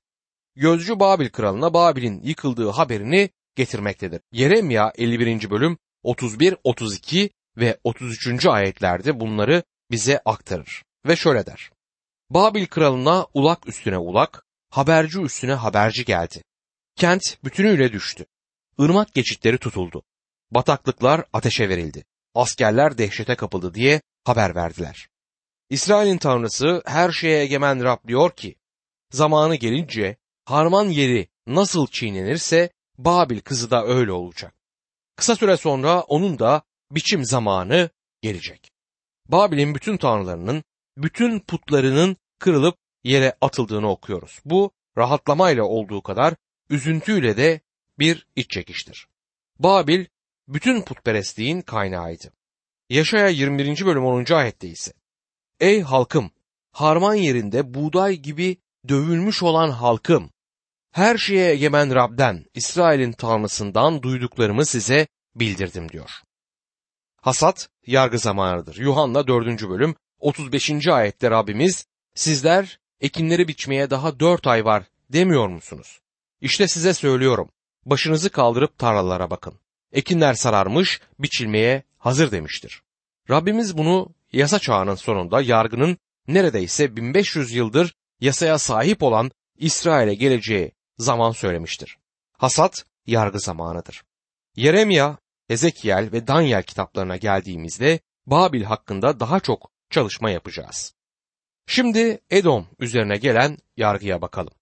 Gözcü 0.55 0.99
Babil 0.99 1.29
kralına 1.29 1.73
Babil'in 1.73 2.21
yıkıldığı 2.23 2.69
haberini 2.69 3.29
getirmektedir. 3.55 4.21
Yeremya 4.31 4.93
51. 4.95 5.49
bölüm 5.49 5.77
31, 6.03 6.55
32 6.63 7.29
ve 7.57 7.79
33. 7.83 8.45
ayetlerde 8.45 9.19
bunları 9.19 9.63
bize 9.91 10.21
aktarır 10.25 10.83
ve 11.07 11.15
şöyle 11.15 11.45
der. 11.45 11.71
Babil 12.29 12.65
kralına 12.65 13.27
ulak 13.33 13.67
üstüne 13.67 13.97
ulak, 13.97 14.45
haberci 14.69 15.19
üstüne 15.21 15.53
haberci 15.53 16.05
geldi. 16.05 16.43
Kent 16.95 17.43
bütünüyle 17.43 17.91
düştü. 17.91 18.25
Irmak 18.79 19.13
geçitleri 19.13 19.57
tutuldu. 19.57 20.03
Bataklıklar 20.51 21.25
ateşe 21.33 21.69
verildi. 21.69 22.05
Askerler 22.35 22.97
dehşete 22.97 23.35
kapıldı 23.35 23.73
diye 23.73 24.01
haber 24.23 24.55
verdiler. 24.55 25.07
İsrail'in 25.69 26.17
tanrısı 26.17 26.81
her 26.85 27.11
şeye 27.11 27.41
egemen 27.41 27.83
Rab 27.83 28.07
diyor 28.07 28.31
ki, 28.31 28.55
zamanı 29.11 29.55
gelince 29.55 30.17
harman 30.45 30.85
yeri 30.85 31.27
nasıl 31.47 31.87
çiğnenirse 31.87 32.69
Babil 32.97 33.39
kızı 33.39 33.71
da 33.71 33.85
öyle 33.85 34.11
olacak. 34.11 34.55
Kısa 35.15 35.35
süre 35.35 35.57
sonra 35.57 36.01
onun 36.01 36.39
da 36.39 36.61
biçim 36.91 37.25
zamanı 37.25 37.89
gelecek. 38.21 38.71
Babil'in 39.27 39.75
bütün 39.75 39.97
tanrılarının, 39.97 40.63
bütün 40.97 41.39
putlarının 41.39 42.17
kırılıp 42.39 42.77
yere 43.03 43.37
atıldığını 43.41 43.89
okuyoruz. 43.89 44.39
Bu 44.45 44.71
rahatlamayla 44.97 45.63
olduğu 45.63 46.01
kadar 46.01 46.35
üzüntüyle 46.69 47.37
de 47.37 47.61
bir 47.99 48.27
iç 48.35 48.49
çekiştir. 48.49 49.07
Babil 49.59 50.05
bütün 50.47 50.81
putperestliğin 50.81 51.61
kaynağıydı. 51.61 52.31
Yaşaya 52.91 53.27
21. 53.27 53.85
bölüm 53.85 54.05
10. 54.05 54.33
ayette 54.33 54.67
ise 54.67 54.93
Ey 55.59 55.81
halkım! 55.81 56.31
Harman 56.71 57.13
yerinde 57.13 57.73
buğday 57.73 58.15
gibi 58.15 58.57
dövülmüş 58.87 59.43
olan 59.43 59.69
halkım! 59.69 60.29
Her 60.91 61.17
şeye 61.17 61.51
egemen 61.51 61.95
Rab'den, 61.95 62.45
İsrail'in 62.53 63.11
tanrısından 63.11 64.01
duyduklarımı 64.01 64.65
size 64.65 65.07
bildirdim 65.35 65.89
diyor. 65.89 66.09
Hasat 67.21 67.69
yargı 67.87 68.19
zamanıdır. 68.19 68.75
Yuhanna 68.75 69.27
4. 69.27 69.69
bölüm 69.69 69.95
35. 70.19 70.87
ayette 70.87 71.31
Rabbimiz 71.31 71.85
sizler 72.15 72.79
ekinleri 73.01 73.47
biçmeye 73.47 73.89
daha 73.89 74.19
4 74.19 74.47
ay 74.47 74.65
var 74.65 74.83
demiyor 75.09 75.47
musunuz? 75.47 75.99
İşte 76.41 76.67
size 76.67 76.93
söylüyorum. 76.93 77.49
Başınızı 77.85 78.29
kaldırıp 78.29 78.77
tarlalara 78.77 79.29
bakın. 79.29 79.53
Ekinler 79.91 80.33
sararmış, 80.33 81.01
biçilmeye 81.19 81.83
hazır 82.01 82.31
demiştir. 82.31 82.81
Rabbimiz 83.29 83.77
bunu 83.77 84.13
yasa 84.33 84.59
çağının 84.59 84.95
sonunda 84.95 85.41
yargının 85.41 85.97
neredeyse 86.27 86.95
1500 86.95 87.51
yıldır 87.51 87.93
yasaya 88.19 88.57
sahip 88.57 89.03
olan 89.03 89.31
İsrail'e 89.57 90.13
geleceği 90.13 90.71
zaman 90.97 91.31
söylemiştir. 91.31 91.97
Hasat 92.37 92.85
yargı 93.05 93.39
zamanıdır. 93.39 94.03
Yeremya, 94.55 95.17
Ezekiel 95.49 96.09
ve 96.11 96.27
Danyel 96.27 96.63
kitaplarına 96.63 97.17
geldiğimizde 97.17 97.99
Babil 98.25 98.63
hakkında 98.63 99.19
daha 99.19 99.39
çok 99.39 99.71
çalışma 99.89 100.29
yapacağız. 100.29 100.93
Şimdi 101.67 102.19
Edom 102.29 102.67
üzerine 102.79 103.17
gelen 103.17 103.57
yargıya 103.77 104.21
bakalım. 104.21 104.53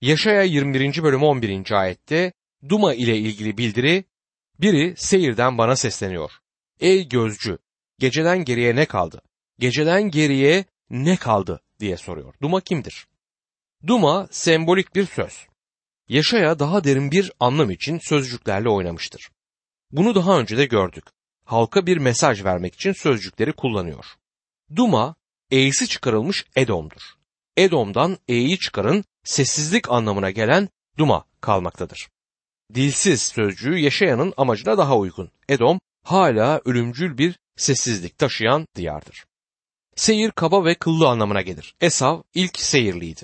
Yaşaya 0.00 0.42
21. 0.42 1.02
bölüm 1.02 1.22
11. 1.22 1.72
ayette 1.72 2.32
Duma 2.68 2.94
ile 2.94 3.16
ilgili 3.18 3.58
bildiri, 3.58 4.04
biri 4.60 4.94
seyirden 4.96 5.58
bana 5.58 5.76
sesleniyor. 5.76 6.41
Ey 6.80 7.08
gözcü, 7.08 7.58
geceden 7.98 8.44
geriye 8.44 8.76
ne 8.76 8.86
kaldı? 8.86 9.22
Geceden 9.58 10.10
geriye 10.10 10.64
ne 10.90 11.16
kaldı 11.16 11.60
diye 11.80 11.96
soruyor. 11.96 12.34
Duma 12.42 12.60
kimdir? 12.60 13.06
Duma 13.86 14.28
sembolik 14.30 14.94
bir 14.94 15.06
söz. 15.06 15.46
Yaşaya 16.08 16.58
daha 16.58 16.84
derin 16.84 17.10
bir 17.10 17.32
anlam 17.40 17.70
için 17.70 17.98
sözcüklerle 17.98 18.68
oynamıştır. 18.68 19.30
Bunu 19.90 20.14
daha 20.14 20.40
önce 20.40 20.56
de 20.56 20.64
gördük. 20.64 21.04
Halka 21.44 21.86
bir 21.86 21.96
mesaj 21.96 22.44
vermek 22.44 22.74
için 22.74 22.92
sözcükleri 22.92 23.52
kullanıyor. 23.52 24.04
Duma, 24.76 25.14
e'si 25.50 25.88
çıkarılmış 25.88 26.44
Edom'dur. 26.56 27.02
Edom'dan 27.56 28.18
e'yi 28.28 28.58
çıkarın 28.58 29.04
sessizlik 29.24 29.90
anlamına 29.90 30.30
gelen 30.30 30.68
Duma 30.98 31.24
kalmaktadır. 31.40 32.08
Dilsiz 32.74 33.22
sözcüğü 33.22 33.78
yaşayanın 33.78 34.34
amacına 34.36 34.78
daha 34.78 34.96
uygun. 34.96 35.30
Edom 35.48 35.80
hala 36.02 36.60
ölümcül 36.64 37.18
bir 37.18 37.38
sessizlik 37.56 38.18
taşıyan 38.18 38.66
diyardır. 38.76 39.24
Seyir 39.96 40.30
kaba 40.30 40.64
ve 40.64 40.74
kıllı 40.74 41.08
anlamına 41.08 41.42
gelir. 41.42 41.74
Esav 41.80 42.22
ilk 42.34 42.60
seyirliydi. 42.60 43.22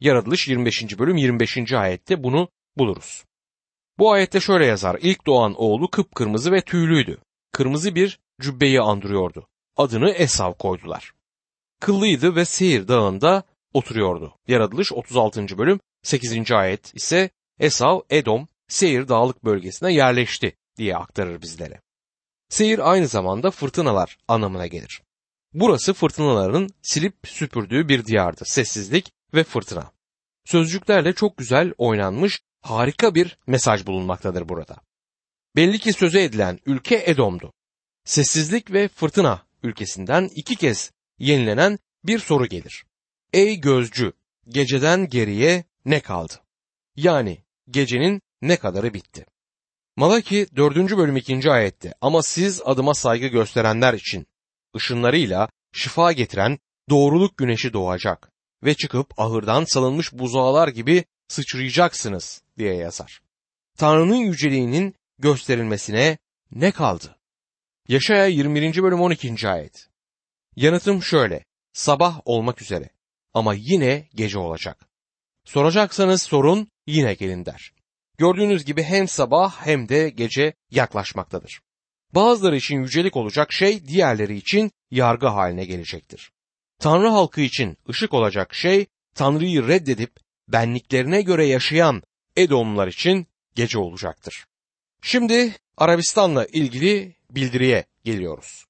Yaratılış 0.00 0.48
25. 0.48 0.98
bölüm 0.98 1.16
25. 1.16 1.72
ayette 1.72 2.22
bunu 2.22 2.48
buluruz. 2.76 3.24
Bu 3.98 4.12
ayette 4.12 4.40
şöyle 4.40 4.66
yazar. 4.66 4.98
İlk 5.02 5.26
doğan 5.26 5.54
oğlu 5.56 5.90
kıpkırmızı 5.90 6.52
ve 6.52 6.60
tüylüydü. 6.60 7.18
Kırmızı 7.52 7.94
bir 7.94 8.20
cübbeyi 8.40 8.80
andırıyordu. 8.80 9.48
Adını 9.76 10.10
Esav 10.10 10.52
koydular. 10.52 11.12
Kıllıydı 11.80 12.36
ve 12.36 12.44
Seyir 12.44 12.88
dağında 12.88 13.42
oturuyordu. 13.74 14.34
Yaratılış 14.48 14.92
36. 14.92 15.58
bölüm 15.58 15.80
8. 16.02 16.52
ayet 16.52 16.94
ise 16.94 17.30
Esav, 17.58 18.00
Edom, 18.10 18.48
Seyir 18.68 19.08
dağlık 19.08 19.44
bölgesine 19.44 19.92
yerleşti 19.92 20.56
diye 20.76 20.96
aktarır 20.96 21.42
bizlere. 21.42 21.80
Seyir 22.50 22.90
aynı 22.90 23.08
zamanda 23.08 23.50
fırtınalar 23.50 24.18
anlamına 24.28 24.66
gelir. 24.66 25.02
Burası 25.54 25.94
fırtınaların 25.94 26.68
silip 26.82 27.14
süpürdüğü 27.24 27.88
bir 27.88 28.04
diyardı. 28.04 28.42
Sessizlik 28.44 29.12
ve 29.34 29.44
fırtına. 29.44 29.92
Sözcüklerle 30.44 31.12
çok 31.12 31.36
güzel 31.36 31.72
oynanmış 31.78 32.40
harika 32.60 33.14
bir 33.14 33.38
mesaj 33.46 33.86
bulunmaktadır 33.86 34.48
burada. 34.48 34.76
Belli 35.56 35.78
ki 35.78 35.92
söze 35.92 36.22
edilen 36.22 36.58
ülke 36.66 37.02
Edom'du. 37.06 37.52
Sessizlik 38.04 38.72
ve 38.72 38.88
fırtına 38.88 39.42
ülkesinden 39.62 40.30
iki 40.34 40.56
kez 40.56 40.90
yenilenen 41.18 41.78
bir 42.04 42.18
soru 42.18 42.46
gelir. 42.46 42.84
Ey 43.32 43.60
gözcü, 43.60 44.12
geceden 44.48 45.08
geriye 45.08 45.64
ne 45.84 46.00
kaldı? 46.00 46.34
Yani 46.96 47.38
gecenin 47.70 48.22
ne 48.42 48.56
kadarı 48.56 48.94
bitti? 48.94 49.26
Malaki 50.00 50.46
4. 50.56 50.76
bölüm 50.76 51.16
2. 51.16 51.50
ayette 51.50 51.94
ama 52.00 52.22
siz 52.22 52.62
adıma 52.64 52.94
saygı 52.94 53.26
gösterenler 53.26 53.94
için 53.94 54.26
ışınlarıyla 54.76 55.48
şifa 55.72 56.12
getiren 56.12 56.58
doğruluk 56.90 57.36
güneşi 57.36 57.72
doğacak 57.72 58.30
ve 58.64 58.74
çıkıp 58.74 59.20
ahırdan 59.20 59.64
salınmış 59.64 60.12
buzağlar 60.12 60.68
gibi 60.68 61.04
sıçrayacaksınız 61.28 62.42
diye 62.58 62.74
yazar. 62.74 63.20
Tanrı'nın 63.78 64.16
yüceliğinin 64.16 64.94
gösterilmesine 65.18 66.18
ne 66.50 66.70
kaldı? 66.70 67.16
Yaşaya 67.88 68.26
21. 68.26 68.82
bölüm 68.82 69.00
12. 69.00 69.48
ayet. 69.48 69.88
Yanıtım 70.56 71.02
şöyle, 71.02 71.44
sabah 71.72 72.20
olmak 72.24 72.62
üzere 72.62 72.90
ama 73.34 73.54
yine 73.54 74.08
gece 74.14 74.38
olacak. 74.38 74.88
Soracaksanız 75.44 76.22
sorun 76.22 76.68
yine 76.86 77.14
gelin 77.14 77.46
der. 77.46 77.79
Gördüğünüz 78.20 78.64
gibi 78.64 78.82
hem 78.82 79.08
sabah 79.08 79.66
hem 79.66 79.88
de 79.88 80.10
gece 80.10 80.54
yaklaşmaktadır. 80.70 81.60
Bazıları 82.14 82.56
için 82.56 82.82
yücelik 82.82 83.16
olacak 83.16 83.52
şey 83.52 83.86
diğerleri 83.86 84.36
için 84.36 84.72
yargı 84.90 85.26
haline 85.26 85.64
gelecektir. 85.64 86.32
Tanrı 86.78 87.08
halkı 87.08 87.40
için 87.40 87.76
ışık 87.88 88.14
olacak 88.14 88.54
şey 88.54 88.86
Tanrı'yı 89.14 89.68
reddedip 89.68 90.12
benliklerine 90.48 91.22
göre 91.22 91.46
yaşayan 91.46 92.02
Edomlular 92.36 92.88
için 92.88 93.26
gece 93.54 93.78
olacaktır. 93.78 94.46
Şimdi 95.02 95.54
Arabistan'la 95.76 96.46
ilgili 96.46 97.16
bildiriye 97.30 97.84
geliyoruz. 98.04 98.64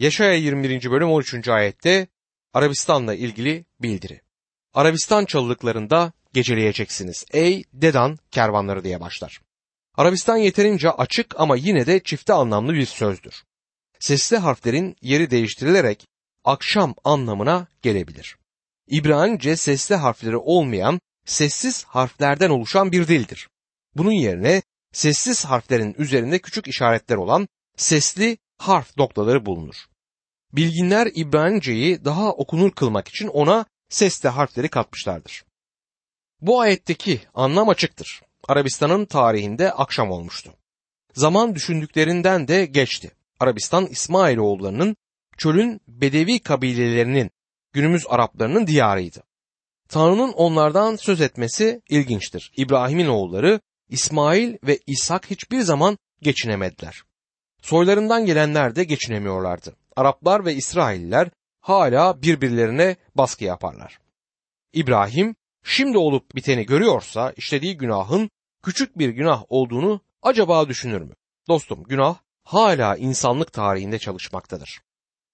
Yaşaya 0.00 0.34
21. 0.34 0.90
bölüm 0.90 1.08
13. 1.08 1.48
ayette 1.48 2.06
Arabistan'la 2.54 3.14
ilgili 3.14 3.64
bildiri. 3.80 4.20
Arabistan 4.74 5.24
çalılıklarında 5.24 6.12
geceleyeceksiniz 6.32 7.24
ey 7.32 7.64
Dedan 7.72 8.18
kervanları 8.30 8.84
diye 8.84 9.00
başlar. 9.00 9.40
Arabistan 9.96 10.36
yeterince 10.36 10.90
açık 10.90 11.40
ama 11.40 11.56
yine 11.56 11.86
de 11.86 12.02
çifte 12.02 12.32
anlamlı 12.32 12.74
bir 12.74 12.86
sözdür. 12.86 13.42
Sesli 14.00 14.36
harflerin 14.36 14.96
yeri 15.02 15.30
değiştirilerek 15.30 16.06
akşam 16.44 16.94
anlamına 17.04 17.66
gelebilir. 17.82 18.36
İbranice 18.88 19.56
sesli 19.56 19.94
harfleri 19.94 20.36
olmayan 20.36 21.00
sessiz 21.26 21.84
harflerden 21.84 22.50
oluşan 22.50 22.92
bir 22.92 23.08
dildir. 23.08 23.48
Bunun 23.96 24.12
yerine 24.12 24.62
sessiz 24.92 25.44
harflerin 25.44 25.94
üzerinde 25.98 26.38
küçük 26.38 26.68
işaretler 26.68 27.16
olan 27.16 27.48
sesli 27.76 28.38
harf 28.58 28.96
noktaları 28.96 29.46
bulunur. 29.46 29.76
Bilginler 30.52 31.08
İbranice'yi 31.14 32.04
daha 32.04 32.32
okunur 32.32 32.70
kılmak 32.70 33.08
için 33.08 33.28
ona 33.28 33.66
sesli 33.90 34.28
harfleri 34.28 34.68
katmışlardır. 34.68 35.44
Bu 36.40 36.60
ayetteki 36.60 37.20
anlam 37.34 37.68
açıktır. 37.68 38.20
Arabistan'ın 38.48 39.04
tarihinde 39.04 39.72
akşam 39.72 40.10
olmuştu. 40.10 40.52
Zaman 41.14 41.54
düşündüklerinden 41.54 42.48
de 42.48 42.66
geçti. 42.66 43.10
Arabistan 43.40 43.86
İsmailoğullarının 43.86 44.96
çölün 45.38 45.80
Bedevi 45.88 46.38
kabilelerinin 46.38 47.30
günümüz 47.72 48.06
Araplarının 48.08 48.66
diyarıydı. 48.66 49.22
Tanrı'nın 49.88 50.32
onlardan 50.32 50.96
söz 50.96 51.20
etmesi 51.20 51.82
ilginçtir. 51.88 52.52
İbrahim'in 52.56 53.06
oğulları 53.06 53.60
İsmail 53.88 54.56
ve 54.66 54.78
İshak 54.86 55.30
hiçbir 55.30 55.60
zaman 55.60 55.98
geçinemediler. 56.22 57.02
Soylarından 57.62 58.26
gelenler 58.26 58.76
de 58.76 58.84
geçinemiyorlardı. 58.84 59.76
Araplar 59.96 60.44
ve 60.44 60.54
İsrailler 60.54 61.30
hala 61.60 62.22
birbirlerine 62.22 62.96
baskı 63.14 63.44
yaparlar. 63.44 63.98
İbrahim 64.72 65.36
şimdi 65.64 65.98
olup 65.98 66.34
biteni 66.34 66.66
görüyorsa 66.66 67.32
işlediği 67.36 67.76
günahın 67.76 68.30
küçük 68.62 68.98
bir 68.98 69.08
günah 69.08 69.42
olduğunu 69.48 70.00
acaba 70.22 70.68
düşünür 70.68 71.00
mü? 71.00 71.14
Dostum 71.48 71.84
günah 71.84 72.16
hala 72.44 72.96
insanlık 72.96 73.52
tarihinde 73.52 73.98
çalışmaktadır. 73.98 74.80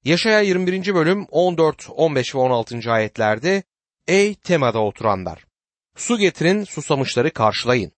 Yaşaya 0.04 0.40
21. 0.40 0.94
bölüm 0.94 1.26
14, 1.30 1.88
15 1.90 2.34
ve 2.34 2.38
16. 2.38 2.92
ayetlerde 2.92 3.62
Ey 4.08 4.34
Tema'da 4.34 4.78
oturanlar! 4.78 5.46
Su 5.96 6.18
getirin 6.18 6.64
susamışları 6.64 7.30
karşılayın. 7.30 7.92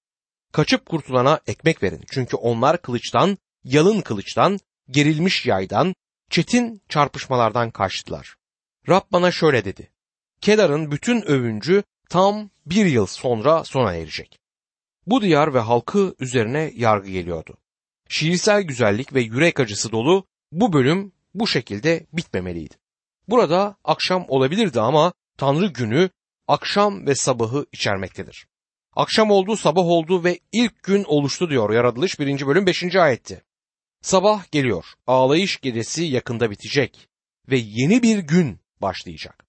Kaçıp 0.53 0.87
kurtulana 0.87 1.41
ekmek 1.47 1.83
verin. 1.83 2.05
Çünkü 2.11 2.37
onlar 2.37 2.83
kılıçtan, 2.83 3.39
yalın 3.65 4.01
kılıçtan, 4.01 4.59
gerilmiş 4.91 5.47
yaydan, 5.47 5.95
çetin 6.31 6.83
çarpışmalardan 6.89 7.71
kaçtılar. 7.71 8.37
Rab 8.89 9.03
bana 9.13 9.31
şöyle 9.31 9.65
dedi. 9.65 9.91
Kedar'ın 10.41 10.91
bütün 10.91 11.23
övüncü 11.23 11.83
tam 12.11 12.51
bir 12.67 12.87
yıl 12.87 13.07
sonra 13.07 13.65
sona 13.65 13.95
erecek. 13.95 14.39
Bu 15.07 15.23
diyar 15.23 15.55
ve 15.55 15.59
halkı 15.59 16.15
üzerine 16.21 16.73
yargı 16.75 17.11
geliyordu. 17.11 17.57
Şiirsel 18.09 18.63
güzellik 18.63 19.15
ve 19.15 19.21
yürek 19.21 19.61
acısı 19.61 19.93
dolu 19.93 20.27
bu 20.53 20.73
bölüm 20.73 21.13
bu 21.35 21.47
şekilde 21.47 22.07
bitmemeliydi. 22.13 22.75
Burada 23.29 23.77
akşam 23.85 24.25
olabilirdi 24.29 24.81
ama 24.81 25.13
Tanrı 25.37 25.67
günü 25.67 26.11
akşam 26.49 27.07
ve 27.07 27.15
sabahı 27.15 27.67
içermektedir. 27.73 28.47
Akşam 28.97 29.31
oldu, 29.31 29.57
sabah 29.57 29.85
oldu 29.85 30.25
ve 30.25 30.39
ilk 30.53 30.83
gün 30.83 31.05
oluştu 31.05 31.51
diyor 31.51 31.71
Yaratılış 31.71 32.21
1. 32.21 32.47
bölüm 32.47 32.67
5. 32.67 32.97
ayetti. 32.97 33.43
Sabah 34.03 34.51
geliyor, 34.51 34.85
ağlayış 35.07 35.61
gecesi 35.61 36.05
yakında 36.05 36.51
bitecek 36.51 37.09
ve 37.51 37.59
yeni 37.59 38.03
bir 38.03 38.19
gün 38.19 38.61
başlayacak. 38.81 39.47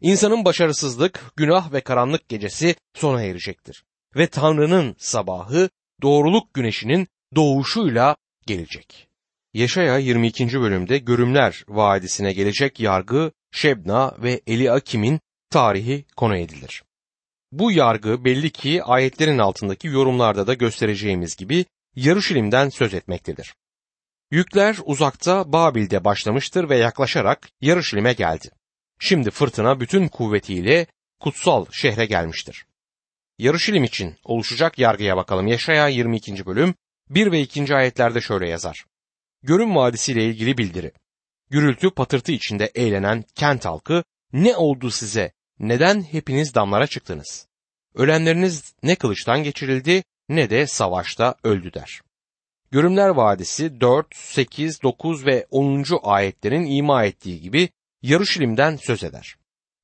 İnsanın 0.00 0.44
başarısızlık, 0.44 1.32
günah 1.36 1.72
ve 1.72 1.80
karanlık 1.80 2.28
gecesi 2.28 2.74
sona 2.94 3.22
erecektir. 3.22 3.84
Ve 4.16 4.26
Tanrı'nın 4.26 4.96
sabahı 4.98 5.70
doğruluk 6.02 6.54
güneşinin 6.54 7.08
doğuşuyla 7.34 8.16
gelecek. 8.46 9.08
Yaşaya 9.54 9.98
22. 9.98 10.60
bölümde 10.60 10.98
Görümler 10.98 11.64
Vadisi'ne 11.68 12.32
gelecek 12.32 12.80
yargı 12.80 13.32
Şebna 13.52 14.14
ve 14.18 14.40
Eliakim'in 14.46 15.20
tarihi 15.50 16.04
konu 16.16 16.36
edilir. 16.36 16.82
Bu 17.52 17.72
yargı 17.72 18.24
belli 18.24 18.50
ki 18.50 18.82
ayetlerin 18.82 19.38
altındaki 19.38 19.88
yorumlarda 19.88 20.46
da 20.46 20.54
göstereceğimiz 20.54 21.36
gibi 21.36 21.64
Yarışilim'den 21.96 22.68
söz 22.68 22.94
etmektedir. 22.94 23.54
Yükler 24.30 24.76
uzakta 24.84 25.52
Babil'de 25.52 26.04
başlamıştır 26.04 26.68
ve 26.68 26.76
yaklaşarak 26.76 27.48
Yarışilim'e 27.60 28.12
geldi. 28.12 28.50
Şimdi 28.98 29.30
fırtına 29.30 29.80
bütün 29.80 30.08
kuvvetiyle 30.08 30.86
kutsal 31.20 31.66
şehre 31.72 32.06
gelmiştir. 32.06 32.66
Yarışilim 33.38 33.84
için 33.84 34.16
oluşacak 34.24 34.78
yargıya 34.78 35.16
bakalım. 35.16 35.46
Yaşaya 35.46 35.88
22. 35.88 36.46
bölüm 36.46 36.74
1 37.10 37.32
ve 37.32 37.40
2. 37.40 37.74
ayetlerde 37.74 38.20
şöyle 38.20 38.48
yazar. 38.48 38.84
Görüm 39.42 39.76
Vadisi 39.76 40.12
ile 40.12 40.24
ilgili 40.24 40.58
bildiri. 40.58 40.92
Gürültü 41.50 41.90
patırtı 41.90 42.32
içinde 42.32 42.66
eğlenen 42.74 43.24
kent 43.34 43.64
halkı 43.64 44.04
ne 44.32 44.56
oldu 44.56 44.90
size? 44.90 45.32
Neden 45.58 46.02
hepiniz 46.02 46.54
damlara 46.54 46.86
çıktınız? 46.86 47.46
Ölenleriniz 47.94 48.74
ne 48.82 48.96
kılıçtan 48.96 49.42
geçirildi 49.42 50.04
ne 50.28 50.50
de 50.50 50.66
savaşta 50.66 51.34
öldü 51.44 51.74
der. 51.74 52.00
Görümler 52.70 53.08
Vadisi 53.08 53.80
4, 53.80 54.16
8, 54.16 54.82
9 54.82 55.26
ve 55.26 55.46
10. 55.50 55.84
ayetlerin 56.02 56.66
ima 56.66 57.04
ettiği 57.04 57.40
gibi 57.40 57.68
Yarışilim'den 58.02 58.76
söz 58.76 59.04
eder. 59.04 59.36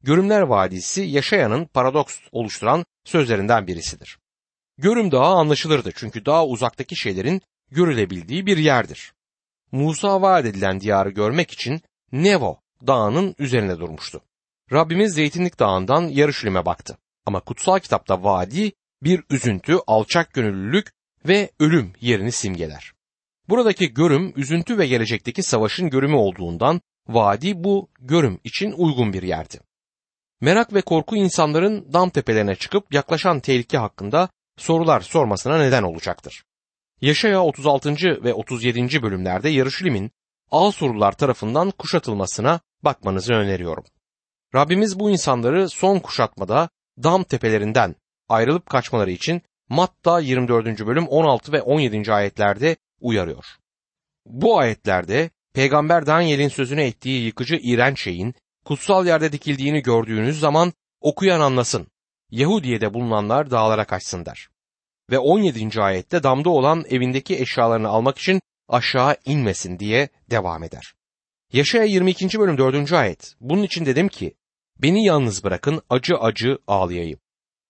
Görümler 0.02 0.40
Vadisi 0.40 1.02
yaşayanın 1.02 1.64
paradoks 1.64 2.18
oluşturan 2.32 2.84
sözlerinden 3.04 3.66
birisidir. 3.66 4.18
Görüm 4.78 5.12
Dağı 5.12 5.34
anlaşılırdı 5.34 5.90
çünkü 5.94 6.26
dağ 6.26 6.46
uzaktaki 6.46 6.96
şeylerin 6.96 7.42
görülebildiği 7.70 8.46
bir 8.46 8.56
yerdir. 8.56 9.12
Musa 9.72 10.22
vaat 10.22 10.44
edilen 10.44 10.80
diyarı 10.80 11.10
görmek 11.10 11.50
için 11.50 11.80
Nevo 12.12 12.60
dağının 12.86 13.34
üzerine 13.38 13.78
durmuştu. 13.78 14.20
Rabbimiz 14.72 15.14
Zeytinlik 15.14 15.58
Dağı'ndan 15.58 16.08
Yarışilim'e 16.08 16.66
baktı. 16.66 16.98
Ama 17.26 17.40
kutsal 17.40 17.78
kitapta 17.78 18.24
vadi 18.24 18.72
bir 19.02 19.24
üzüntü, 19.30 19.78
alçak 19.86 20.32
gönüllülük 20.32 20.92
ve 21.28 21.50
ölüm 21.60 21.92
yerini 22.00 22.32
simgeler. 22.32 22.92
Buradaki 23.48 23.94
görüm 23.94 24.32
üzüntü 24.36 24.78
ve 24.78 24.86
gelecekteki 24.86 25.42
savaşın 25.42 25.90
görümü 25.90 26.16
olduğundan 26.16 26.80
vadi 27.08 27.64
bu 27.64 27.88
görüm 28.00 28.40
için 28.44 28.72
uygun 28.72 29.12
bir 29.12 29.22
yerdi. 29.22 29.60
Merak 30.40 30.74
ve 30.74 30.82
korku 30.82 31.16
insanların 31.16 31.92
dam 31.92 32.10
tepelerine 32.10 32.54
çıkıp 32.54 32.94
yaklaşan 32.94 33.40
tehlike 33.40 33.78
hakkında 33.78 34.28
sorular 34.56 35.00
sormasına 35.00 35.58
neden 35.58 35.82
olacaktır. 35.82 36.44
Yaşaya 37.00 37.42
36. 37.42 37.94
ve 38.24 38.34
37. 38.34 39.02
bölümlerde 39.02 39.48
Yarışilim'in 39.48 40.10
Asurlular 40.50 41.12
tarafından 41.12 41.70
kuşatılmasına 41.70 42.60
bakmanızı 42.82 43.34
öneriyorum. 43.34 43.84
Rabbimiz 44.54 44.98
bu 45.00 45.10
insanları 45.10 45.68
son 45.68 45.98
kuşatmada 45.98 46.68
dam 47.02 47.24
tepelerinden 47.24 47.94
ayrılıp 48.28 48.66
kaçmaları 48.66 49.10
için 49.10 49.42
Matta 49.68 50.20
24. 50.20 50.86
bölüm 50.86 51.08
16 51.08 51.52
ve 51.52 51.62
17. 51.62 52.12
ayetlerde 52.12 52.76
uyarıyor. 53.00 53.44
Bu 54.26 54.58
ayetlerde 54.58 55.30
Peygamber 55.54 56.06
Daniel'in 56.06 56.48
sözünü 56.48 56.82
ettiği 56.82 57.24
yıkıcı 57.24 57.56
iğrenç 57.62 58.00
şeyin 58.00 58.34
kutsal 58.64 59.06
yerde 59.06 59.32
dikildiğini 59.32 59.82
gördüğünüz 59.82 60.40
zaman 60.40 60.72
okuyan 61.00 61.40
anlasın. 61.40 61.86
Yahudiye'de 62.30 62.94
bulunanlar 62.94 63.50
dağlara 63.50 63.84
kaçsın 63.84 64.26
der. 64.26 64.48
Ve 65.10 65.18
17. 65.18 65.82
ayette 65.82 66.22
damda 66.22 66.50
olan 66.50 66.84
evindeki 66.88 67.40
eşyalarını 67.40 67.88
almak 67.88 68.18
için 68.18 68.40
aşağı 68.68 69.16
inmesin 69.24 69.78
diye 69.78 70.08
devam 70.30 70.62
eder. 70.62 70.94
Yaşaya 71.52 71.84
22. 71.84 72.38
bölüm 72.38 72.58
4. 72.58 72.92
ayet. 72.92 73.34
Bunun 73.40 73.62
için 73.62 73.86
dedim 73.86 74.08
ki 74.08 74.34
beni 74.78 75.04
yalnız 75.04 75.44
bırakın 75.44 75.82
acı 75.90 76.16
acı 76.16 76.58
ağlayayım. 76.66 77.18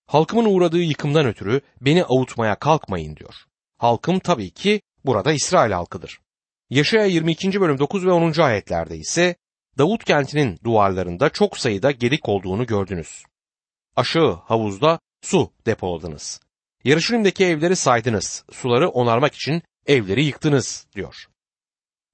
Halkımın 0.07 0.45
uğradığı 0.45 0.83
yıkımdan 0.83 1.27
ötürü 1.27 1.61
beni 1.81 2.05
avutmaya 2.05 2.55
kalkmayın 2.55 3.17
diyor. 3.17 3.35
Halkım 3.79 4.19
tabii 4.19 4.51
ki 4.51 4.81
burada 5.05 5.33
İsrail 5.33 5.73
halkıdır. 5.73 6.21
Yaşaya 6.71 7.05
22. 7.05 7.61
bölüm 7.61 7.79
9 7.79 8.07
ve 8.07 8.13
10. 8.13 8.41
ayetlerde 8.41 8.97
ise 8.97 9.37
Davut 9.79 10.05
kentinin 10.05 10.59
duvarlarında 10.65 11.29
çok 11.29 11.59
sayıda 11.59 11.91
gelik 11.91 12.29
olduğunu 12.29 12.67
gördünüz. 12.67 13.23
Aşağı 13.97 14.33
havuzda 14.35 15.01
su 15.23 15.53
depoladınız. 15.67 16.41
Yarışilim'deki 16.85 17.45
evleri 17.45 17.77
saydınız, 17.77 18.45
suları 18.53 18.89
onarmak 18.89 19.35
için 19.35 19.63
evleri 19.87 20.25
yıktınız 20.25 20.87
diyor. 20.95 21.27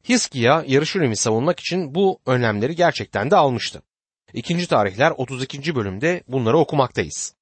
Hiskiya 0.09 0.65
Yarışilim'i 0.67 1.17
savunmak 1.17 1.61
için 1.61 1.95
bu 1.95 2.21
önlemleri 2.27 2.77
gerçekten 2.77 3.31
de 3.31 3.37
almıştı. 3.37 3.83
İkinci 4.33 4.69
tarihler 4.69 5.11
32. 5.11 5.75
bölümde 5.75 6.23
bunları 6.29 6.59
okumaktayız. 6.59 7.35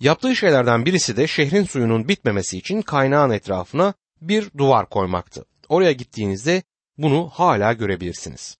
Yaptığı 0.00 0.36
şeylerden 0.36 0.86
birisi 0.86 1.16
de 1.16 1.26
şehrin 1.26 1.64
suyunun 1.64 2.08
bitmemesi 2.08 2.58
için 2.58 2.82
kaynağın 2.82 3.30
etrafına 3.30 3.94
bir 4.20 4.50
duvar 4.58 4.88
koymaktı. 4.88 5.44
Oraya 5.68 5.92
gittiğinizde 5.92 6.62
bunu 6.98 7.28
hala 7.28 7.72
görebilirsiniz. 7.72 8.56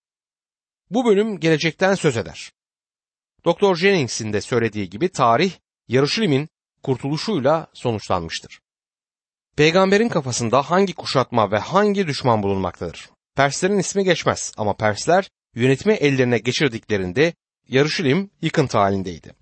Bu 0.91 1.05
bölüm 1.05 1.41
gelecekten 1.41 1.95
söz 1.95 2.17
eder. 2.17 2.53
Dr. 3.47 3.75
Jennings'in 3.75 4.33
de 4.33 4.41
söylediği 4.41 4.91
gibi 4.91 5.09
tarih 5.09 5.53
Yarışilim'in 5.89 6.49
kurtuluşuyla 6.83 7.67
sonuçlanmıştır. 7.75 8.61
Peygamberin 9.57 10.09
kafasında 10.09 10.63
hangi 10.63 10.93
kuşatma 10.93 11.51
ve 11.51 11.59
hangi 11.59 12.07
düşman 12.07 12.43
bulunmaktadır? 12.43 13.11
Perslerin 13.37 13.79
ismi 13.79 14.05
geçmez 14.05 14.53
ama 14.57 14.77
Persler 14.77 15.31
yönetimi 15.55 15.95
ellerine 15.95 16.39
geçirdiklerinde 16.39 17.35
Yarışilim 17.69 18.31
yıkıntı 18.43 18.79
halindeydi. 18.79 19.40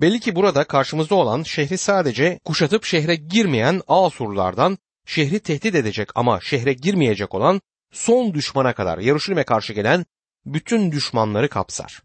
Belli 0.00 0.20
ki 0.20 0.36
burada 0.36 0.64
karşımızda 0.64 1.14
olan 1.14 1.42
şehri 1.42 1.78
sadece 1.78 2.40
kuşatıp 2.44 2.84
şehre 2.84 3.14
girmeyen 3.14 3.82
Asurlardan 3.88 4.78
şehri 5.06 5.40
tehdit 5.40 5.74
edecek 5.74 6.08
ama 6.14 6.40
şehre 6.40 6.72
girmeyecek 6.72 7.34
olan 7.34 7.60
son 7.92 8.34
düşmana 8.34 8.74
kadar 8.74 8.98
Yarışilim'e 8.98 9.44
karşı 9.44 9.72
gelen 9.72 10.06
bütün 10.46 10.92
düşmanları 10.92 11.48
kapsar. 11.48 12.02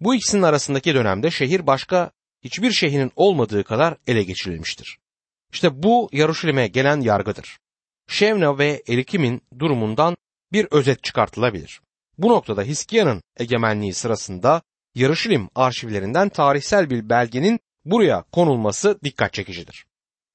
Bu 0.00 0.14
ikisinin 0.14 0.42
arasındaki 0.42 0.94
dönemde 0.94 1.30
şehir 1.30 1.66
başka 1.66 2.10
hiçbir 2.44 2.72
şehrin 2.72 3.12
olmadığı 3.16 3.64
kadar 3.64 3.96
ele 4.06 4.22
geçirilmiştir. 4.22 4.98
İşte 5.52 5.82
bu 5.82 6.08
Yaruşilim'e 6.12 6.68
gelen 6.68 7.00
yargıdır. 7.00 7.58
Şevna 8.08 8.58
ve 8.58 8.82
Elikim'in 8.86 9.42
durumundan 9.58 10.16
bir 10.52 10.66
özet 10.70 11.04
çıkartılabilir. 11.04 11.80
Bu 12.18 12.28
noktada 12.28 12.62
Hiskia'nın 12.62 13.22
egemenliği 13.36 13.94
sırasında 13.94 14.62
Yarışilim 14.94 15.48
arşivlerinden 15.54 16.28
tarihsel 16.28 16.90
bir 16.90 17.08
belgenin 17.08 17.60
buraya 17.84 18.22
konulması 18.22 18.98
dikkat 19.04 19.32
çekicidir. 19.32 19.86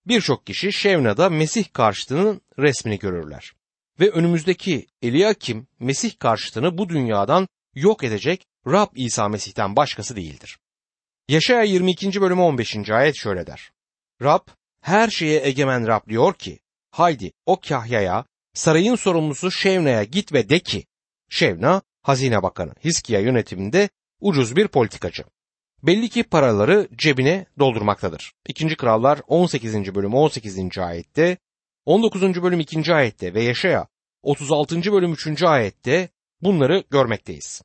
Birçok 0.08 0.46
kişi 0.46 0.74
Şevna'da 0.74 1.30
Mesih 1.30 1.74
karşıtının 1.74 2.42
resmini 2.60 3.00
görürler. 3.00 3.54
Ve 4.00 4.10
önümüzdeki 4.10 4.88
Eliakim 5.02 5.68
Mesih 5.80 6.20
karşıtını 6.20 6.78
bu 6.78 6.90
dünyadan 6.90 7.48
yok 7.76 8.04
edecek 8.04 8.46
Rab 8.68 8.88
İsa 8.96 9.30
Mesih'ten 9.30 9.76
başkası 9.76 10.16
değildir. 10.16 10.60
Yaşaya 11.30 11.64
22. 11.64 12.22
bölümü 12.22 12.42
15. 12.42 12.90
ayet 12.90 13.16
şöyle 13.16 13.48
der. 13.48 13.72
Rab 14.22 14.48
her 14.82 15.10
şeye 15.10 15.48
egemen 15.48 15.88
Rab 15.88 16.10
diyor 16.10 16.34
ki 16.34 16.60
haydi 16.92 17.32
o 17.46 17.60
kahyaya 17.60 18.26
sarayın 18.54 18.96
sorumlusu 18.96 19.52
Şevna'ya 19.52 20.04
git 20.04 20.34
ve 20.34 20.50
de 20.50 20.60
ki 20.60 20.86
Şevna 21.30 21.82
hazine 22.02 22.44
bakanı 22.44 22.74
Hiskiya 22.84 23.20
yönetiminde 23.20 23.90
ucuz 24.20 24.56
bir 24.56 24.68
politikacı. 24.68 25.24
Belli 25.84 26.10
ki 26.10 26.24
paraları 26.24 26.88
cebine 26.98 27.46
doldurmaktadır. 27.60 28.34
2. 28.48 28.76
Krallar 28.76 29.22
18. 29.28 29.96
bölüm 29.96 30.14
18. 30.14 30.78
ayette, 30.78 31.38
19. 31.86 32.44
bölüm 32.44 32.60
2. 32.60 32.94
ayette 32.94 33.34
ve 33.34 33.44
Yaşaya 33.44 33.88
36. 34.24 34.92
bölüm 34.92 35.14
3. 35.14 35.44
ayette 35.44 36.10
bunları 36.42 36.84
görmekteyiz. 36.90 37.62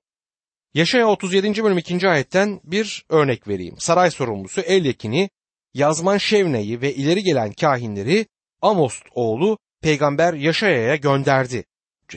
Yaşaya 0.75 1.07
37. 1.07 1.65
bölüm 1.65 1.79
2. 1.79 2.09
ayetten 2.09 2.61
bir 2.65 3.05
örnek 3.09 3.49
vereyim. 3.49 3.75
Saray 3.79 4.11
sorumlusu 4.11 4.61
Elyekini, 4.61 5.31
Yazman 5.75 6.19
Şevne'yi 6.19 6.81
ve 6.81 6.95
ileri 6.95 7.23
gelen 7.23 7.53
kahinleri 7.53 8.27
Amos 8.63 9.03
oğlu 9.15 9.59
peygamber 9.83 10.35
Yaşaya'ya 10.35 10.97
gönderdi. 10.97 11.65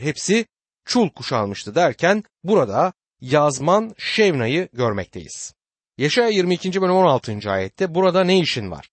Hepsi 0.00 0.46
çul 0.84 1.08
kuşanmıştı 1.08 1.74
derken 1.74 2.24
burada 2.44 2.92
Yazman 3.24 3.94
Şevna'yı 3.98 4.68
görmekteyiz. 4.72 5.54
Yaşaya 5.98 6.28
22. 6.28 6.82
bölüm 6.82 6.94
16. 6.94 7.50
ayette 7.50 7.94
burada 7.94 8.24
ne 8.24 8.38
işin 8.38 8.70
var? 8.70 8.90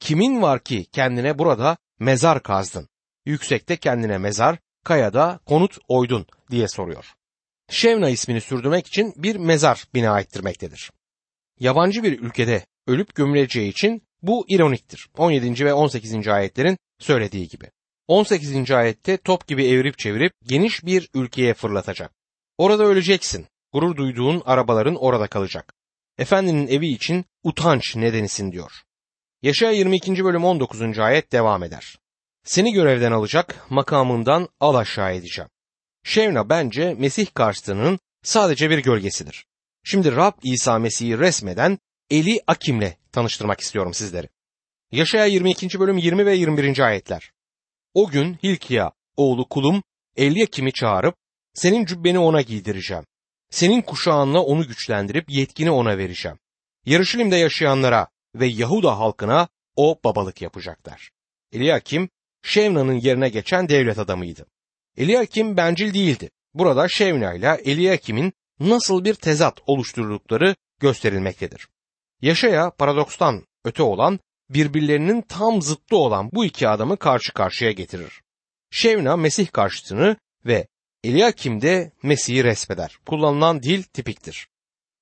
Kimin 0.00 0.42
var 0.42 0.64
ki 0.64 0.86
kendine 0.92 1.38
burada 1.38 1.76
mezar 1.98 2.42
kazdın? 2.42 2.88
Yüksekte 3.26 3.76
kendine 3.76 4.18
mezar, 4.18 4.58
kayada 4.84 5.40
konut 5.46 5.78
oydun 5.88 6.26
diye 6.50 6.68
soruyor. 6.68 7.14
Şevna 7.70 8.08
ismini 8.08 8.40
sürdürmek 8.40 8.86
için 8.86 9.12
bir 9.16 9.36
mezar 9.36 9.84
bina 9.94 10.20
ettirmektedir. 10.20 10.90
Yabancı 11.60 12.02
bir 12.02 12.20
ülkede 12.20 12.64
ölüp 12.86 13.14
gömüleceği 13.14 13.70
için 13.70 14.02
bu 14.22 14.44
ironiktir. 14.48 15.08
17. 15.18 15.64
ve 15.64 15.74
18. 15.74 16.28
ayetlerin 16.28 16.78
söylediği 16.98 17.48
gibi. 17.48 17.70
18. 18.08 18.70
ayette 18.70 19.16
top 19.16 19.46
gibi 19.46 19.66
evirip 19.66 19.98
çevirip 19.98 20.32
geniş 20.42 20.84
bir 20.84 21.08
ülkeye 21.14 21.54
fırlatacak. 21.54 22.12
Orada 22.58 22.84
öleceksin. 22.84 23.46
Gurur 23.72 23.96
duyduğun 23.96 24.42
arabaların 24.44 24.96
orada 24.96 25.26
kalacak. 25.26 25.74
Efendinin 26.18 26.66
evi 26.66 26.88
için 26.88 27.24
utanç 27.42 27.96
nedenisin 27.96 28.52
diyor. 28.52 28.72
Yaşaya 29.42 29.72
22. 29.72 30.24
bölüm 30.24 30.44
19. 30.44 30.98
ayet 30.98 31.32
devam 31.32 31.62
eder. 31.62 31.98
Seni 32.44 32.72
görevden 32.72 33.12
alacak, 33.12 33.70
makamından 33.70 34.48
al 34.60 34.74
aşağı 34.74 35.14
edeceğim. 35.14 35.50
Şevna 36.04 36.48
bence 36.48 36.94
Mesih 36.98 37.26
karşıtının 37.34 37.98
sadece 38.22 38.70
bir 38.70 38.78
gölgesidir. 38.78 39.46
Şimdi 39.84 40.16
Rab 40.16 40.32
İsa 40.42 40.78
Mesih'i 40.78 41.18
resmeden 41.18 41.78
Eli 42.10 42.40
Akim'le 42.46 42.92
tanıştırmak 43.12 43.60
istiyorum 43.60 43.94
sizleri. 43.94 44.28
Yaşaya 44.92 45.26
22. 45.26 45.80
bölüm 45.80 45.98
20 45.98 46.26
ve 46.26 46.34
21. 46.34 46.78
ayetler. 46.78 47.32
O 47.94 48.08
gün 48.08 48.34
Hilkiya 48.42 48.92
oğlu 49.16 49.48
kulum 49.48 49.82
Elyakim'i 50.16 50.72
çağırıp 50.72 51.14
senin 51.54 51.84
cübbeni 51.84 52.18
ona 52.18 52.42
giydireceğim. 52.42 53.04
Senin 53.50 53.82
kuşağınla 53.82 54.40
onu 54.42 54.66
güçlendirip 54.68 55.30
yetkini 55.30 55.70
ona 55.70 55.98
vereceğim. 55.98 56.38
Yarışilim'de 56.86 57.36
yaşayanlara 57.36 58.08
ve 58.34 58.46
Yahuda 58.46 58.98
halkına 58.98 59.48
o 59.76 60.00
babalık 60.04 60.42
yapacaklar. 60.42 61.10
Eliakim, 61.52 62.08
Şevna'nın 62.42 63.00
yerine 63.00 63.28
geçen 63.28 63.68
devlet 63.68 63.98
adamıydı. 63.98 64.46
Eliakim 64.96 65.56
bencil 65.56 65.94
değildi. 65.94 66.30
Burada 66.54 66.88
Şevna 66.88 67.34
ile 67.34 67.60
Eliakim'in 67.64 68.32
nasıl 68.60 69.04
bir 69.04 69.14
tezat 69.14 69.58
oluşturdukları 69.66 70.54
gösterilmektedir. 70.80 71.68
Yaşaya 72.22 72.70
paradokstan 72.70 73.46
öte 73.64 73.82
olan 73.82 74.18
birbirlerinin 74.50 75.22
tam 75.22 75.62
zıttı 75.62 75.96
olan 75.96 76.30
bu 76.32 76.44
iki 76.44 76.68
adamı 76.68 76.96
karşı 76.96 77.32
karşıya 77.32 77.70
getirir. 77.70 78.22
Şevna 78.70 79.16
Mesih 79.16 79.52
karşıtını 79.52 80.16
ve 80.46 80.66
Eliakim 81.04 81.62
de 81.62 81.92
Mesih'i 82.02 82.44
resmeder. 82.44 82.96
Kullanılan 83.06 83.62
dil 83.62 83.82
tipiktir. 83.82 84.48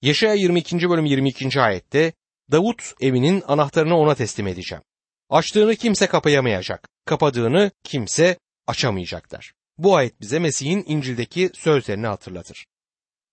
Yaşaya 0.02 0.34
22. 0.34 0.90
bölüm 0.90 1.04
22. 1.04 1.60
ayette 1.60 2.12
Davut 2.52 2.92
evinin 3.00 3.42
anahtarını 3.46 3.96
ona 3.96 4.14
teslim 4.14 4.46
edeceğim. 4.46 4.82
Açtığını 5.30 5.76
kimse 5.76 6.06
kapayamayacak, 6.06 6.88
kapadığını 7.04 7.70
kimse 7.84 8.38
açamayacaklar. 8.66 9.52
Bu 9.78 9.96
ayet 9.96 10.20
bize 10.20 10.38
Mesih'in 10.38 10.84
İncil'deki 10.86 11.50
sözlerini 11.54 12.06
hatırlatır. 12.06 12.66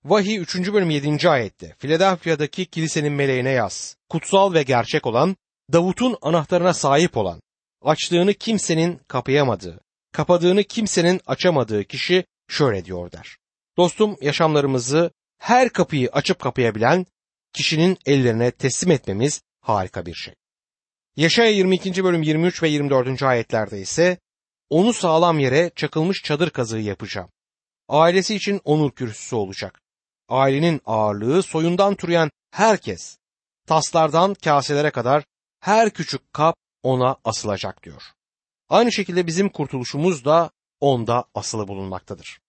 Vahiy 0.05 0.37
3. 0.37 0.73
bölüm 0.73 0.89
7. 0.89 1.29
ayette 1.29 1.75
Philadelphia'daki 1.79 2.65
kilisenin 2.65 3.13
meleğine 3.13 3.51
yaz. 3.51 3.97
Kutsal 4.09 4.53
ve 4.53 4.63
gerçek 4.63 5.05
olan, 5.07 5.35
Davut'un 5.73 6.17
anahtarına 6.21 6.73
sahip 6.73 7.17
olan, 7.17 7.41
açtığını 7.81 8.33
kimsenin 8.33 8.99
kapayamadığı, 9.07 9.79
kapadığını 10.11 10.63
kimsenin 10.63 11.21
açamadığı 11.25 11.83
kişi 11.83 12.25
şöyle 12.47 12.85
diyor 12.85 13.11
der. 13.11 13.37
Dostum 13.77 14.17
yaşamlarımızı 14.21 15.11
her 15.37 15.69
kapıyı 15.69 16.09
açıp 16.09 16.39
kapayabilen 16.39 17.05
kişinin 17.53 17.97
ellerine 18.05 18.51
teslim 18.51 18.91
etmemiz 18.91 19.41
harika 19.61 20.05
bir 20.05 20.13
şey. 20.13 20.33
Yaşaya 21.15 21.51
22. 21.51 22.03
bölüm 22.03 22.23
23 22.23 22.63
ve 22.63 22.69
24. 22.69 23.23
ayetlerde 23.23 23.81
ise 23.81 24.17
onu 24.69 24.93
sağlam 24.93 25.39
yere 25.39 25.71
çakılmış 25.75 26.23
çadır 26.23 26.49
kazığı 26.49 26.79
yapacağım. 26.79 27.29
Ailesi 27.87 28.35
için 28.35 28.61
onur 28.63 28.91
kürsüsü 28.91 29.35
olacak. 29.35 29.81
Ailenin 30.29 30.81
ağırlığı 30.85 31.43
soyundan 31.43 31.95
türeyen 31.95 32.31
herkes, 32.51 33.17
taslardan 33.67 34.33
kaselere 34.33 34.91
kadar 34.91 35.23
her 35.59 35.89
küçük 35.89 36.33
kap 36.33 36.55
ona 36.83 37.17
asılacak 37.23 37.83
diyor. 37.83 38.03
Aynı 38.69 38.91
şekilde 38.91 39.27
bizim 39.27 39.49
kurtuluşumuz 39.49 40.25
da 40.25 40.51
onda 40.79 41.25
asılı 41.35 41.67
bulunmaktadır. 41.67 42.39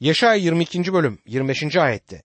Yaşaya 0.00 0.34
22. 0.34 0.92
bölüm 0.92 1.18
25. 1.26 1.76
ayette 1.76 2.22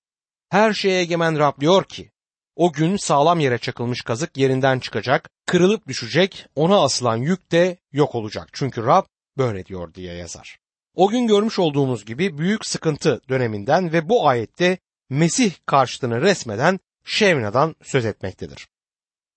her 0.50 0.74
şeye 0.74 1.02
egemen 1.02 1.40
Rab 1.40 1.60
diyor 1.60 1.84
ki 1.84 2.12
o 2.56 2.74
gün 2.74 2.98
sağlam 2.98 3.40
yere 3.40 3.58
çakılmış 3.58 4.02
kazık 4.02 4.38
yerinden 4.38 4.80
çıkacak, 4.80 5.30
kırılıp 5.46 5.88
düşecek, 5.88 6.48
ona 6.56 6.84
asılan 6.84 7.18
yük 7.18 7.52
de 7.52 7.78
yok 7.92 8.16
olacak. 8.16 8.50
Çünkü 8.54 8.86
Rab 8.86 9.06
böyle 9.38 9.66
diyor 9.66 9.94
diye 9.94 10.14
yazar. 10.14 10.60
O 10.96 11.10
gün 11.10 11.28
görmüş 11.28 11.60
olduğumuz 11.60 12.06
gibi 12.06 12.38
büyük 12.38 12.66
sıkıntı 12.66 13.22
döneminden 13.30 13.94
ve 13.94 14.10
bu 14.10 14.28
ayette 14.28 14.78
Mesih 15.10 15.54
karşıtını 15.66 16.22
resmeden 16.22 16.80
Şevna'dan 17.06 17.76
söz 17.84 18.06
etmektedir. 18.06 18.68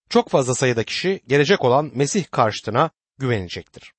Çok 0.09 0.29
fazla 0.29 0.55
sayıda 0.55 0.85
kişi 0.85 1.21
gelecek 1.27 1.65
olan 1.65 1.91
Mesih 1.95 2.25
karşıtına 2.31 2.91
güvenecektir. 3.19 3.94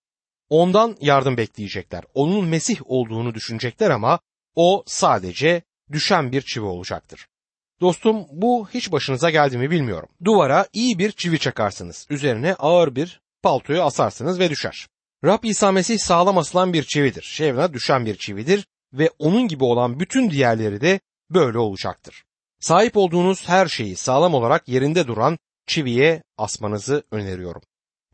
Ondan 0.49 0.97
yardım 1.01 1.37
bekleyecekler. 1.37 2.03
Onun 2.13 2.45
Mesih 2.45 2.77
olduğunu 2.85 3.33
düşünecekler 3.33 3.89
ama 3.89 4.19
o 4.55 4.83
sadece 4.85 5.61
düşen 5.91 6.31
bir 6.31 6.41
çivi 6.41 6.65
olacaktır. 6.65 7.27
Dostum 7.81 8.25
bu 8.31 8.69
hiç 8.73 8.91
başınıza 8.91 9.29
geldi 9.29 9.57
mi 9.57 9.71
bilmiyorum. 9.71 10.09
Duvara 10.23 10.67
iyi 10.73 10.99
bir 10.99 11.11
çivi 11.11 11.39
çakarsınız. 11.39 12.07
Üzerine 12.09 12.53
ağır 12.53 12.95
bir 12.95 13.21
paltoyu 13.43 13.83
asarsınız 13.83 14.39
ve 14.39 14.49
düşer. 14.49 14.87
Rab 15.25 15.43
İsa 15.43 15.71
Mesih 15.71 15.99
sağlam 15.99 16.37
asılan 16.37 16.73
bir 16.73 16.83
çividir. 16.83 17.21
Şevna 17.21 17.73
düşen 17.73 18.05
bir 18.05 18.15
çividir 18.15 18.67
ve 18.93 19.09
onun 19.19 19.47
gibi 19.47 19.63
olan 19.63 19.99
bütün 19.99 20.29
diğerleri 20.29 20.81
de 20.81 20.99
böyle 21.29 21.57
olacaktır. 21.57 22.23
Sahip 22.59 22.97
olduğunuz 22.97 23.49
her 23.49 23.67
şeyi 23.67 23.95
sağlam 23.95 24.33
olarak 24.33 24.67
yerinde 24.67 25.07
duran 25.07 25.37
çiviye 25.67 26.23
asmanızı 26.37 27.03
öneriyorum. 27.11 27.61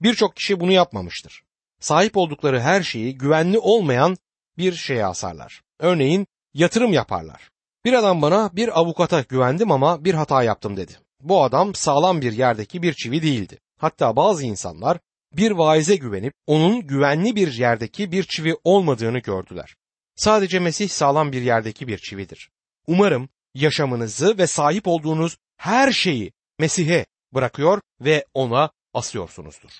Birçok 0.02 0.36
kişi 0.36 0.60
bunu 0.60 0.72
yapmamıştır. 0.72 1.44
Sahip 1.82 2.18
oldukları 2.18 2.62
her 2.62 2.84
şeyi 2.84 3.18
güvenli 3.18 3.60
olmayan 3.60 4.18
bir 4.58 4.74
şeye 4.74 5.06
asarlar. 5.06 5.62
Örneğin 5.80 6.28
yatırım 6.54 6.94
yaparlar. 6.94 7.50
Bir 7.86 7.94
adam 7.94 8.22
bana 8.22 8.56
bir 8.56 8.80
avukata 8.80 9.22
güvendim 9.22 9.72
ama 9.72 10.06
bir 10.06 10.14
hata 10.14 10.44
yaptım 10.44 10.78
dedi. 10.78 10.92
Bu 11.22 11.44
adam 11.44 11.76
sağlam 11.76 12.22
bir 12.22 12.34
yerdeki 12.34 12.82
bir 12.82 12.94
çivi 12.94 13.22
değildi. 13.22 13.60
Hatta 13.78 14.16
bazı 14.16 14.46
insanlar 14.46 14.98
bir 15.34 15.52
vaize 15.52 15.96
güvenip 15.96 16.34
onun 16.48 16.88
güvenli 16.88 17.36
bir 17.36 17.54
yerdeki 17.54 18.12
bir 18.12 18.24
çivi 18.24 18.56
olmadığını 18.64 19.20
gördüler. 19.20 19.76
Sadece 20.16 20.60
Mesih 20.60 20.90
sağlam 20.90 21.32
bir 21.32 21.42
yerdeki 21.42 21.88
bir 21.88 21.98
çividir. 21.98 22.50
Umarım 22.88 23.30
yaşamınızı 23.54 24.38
ve 24.38 24.48
sahip 24.48 24.88
olduğunuz 24.88 25.38
her 25.58 25.92
şeyi 25.92 26.32
Mesih'e 26.60 27.06
bırakıyor 27.34 27.82
ve 28.02 28.26
ona 28.34 28.72
asıyorsunuzdur. 28.94 29.72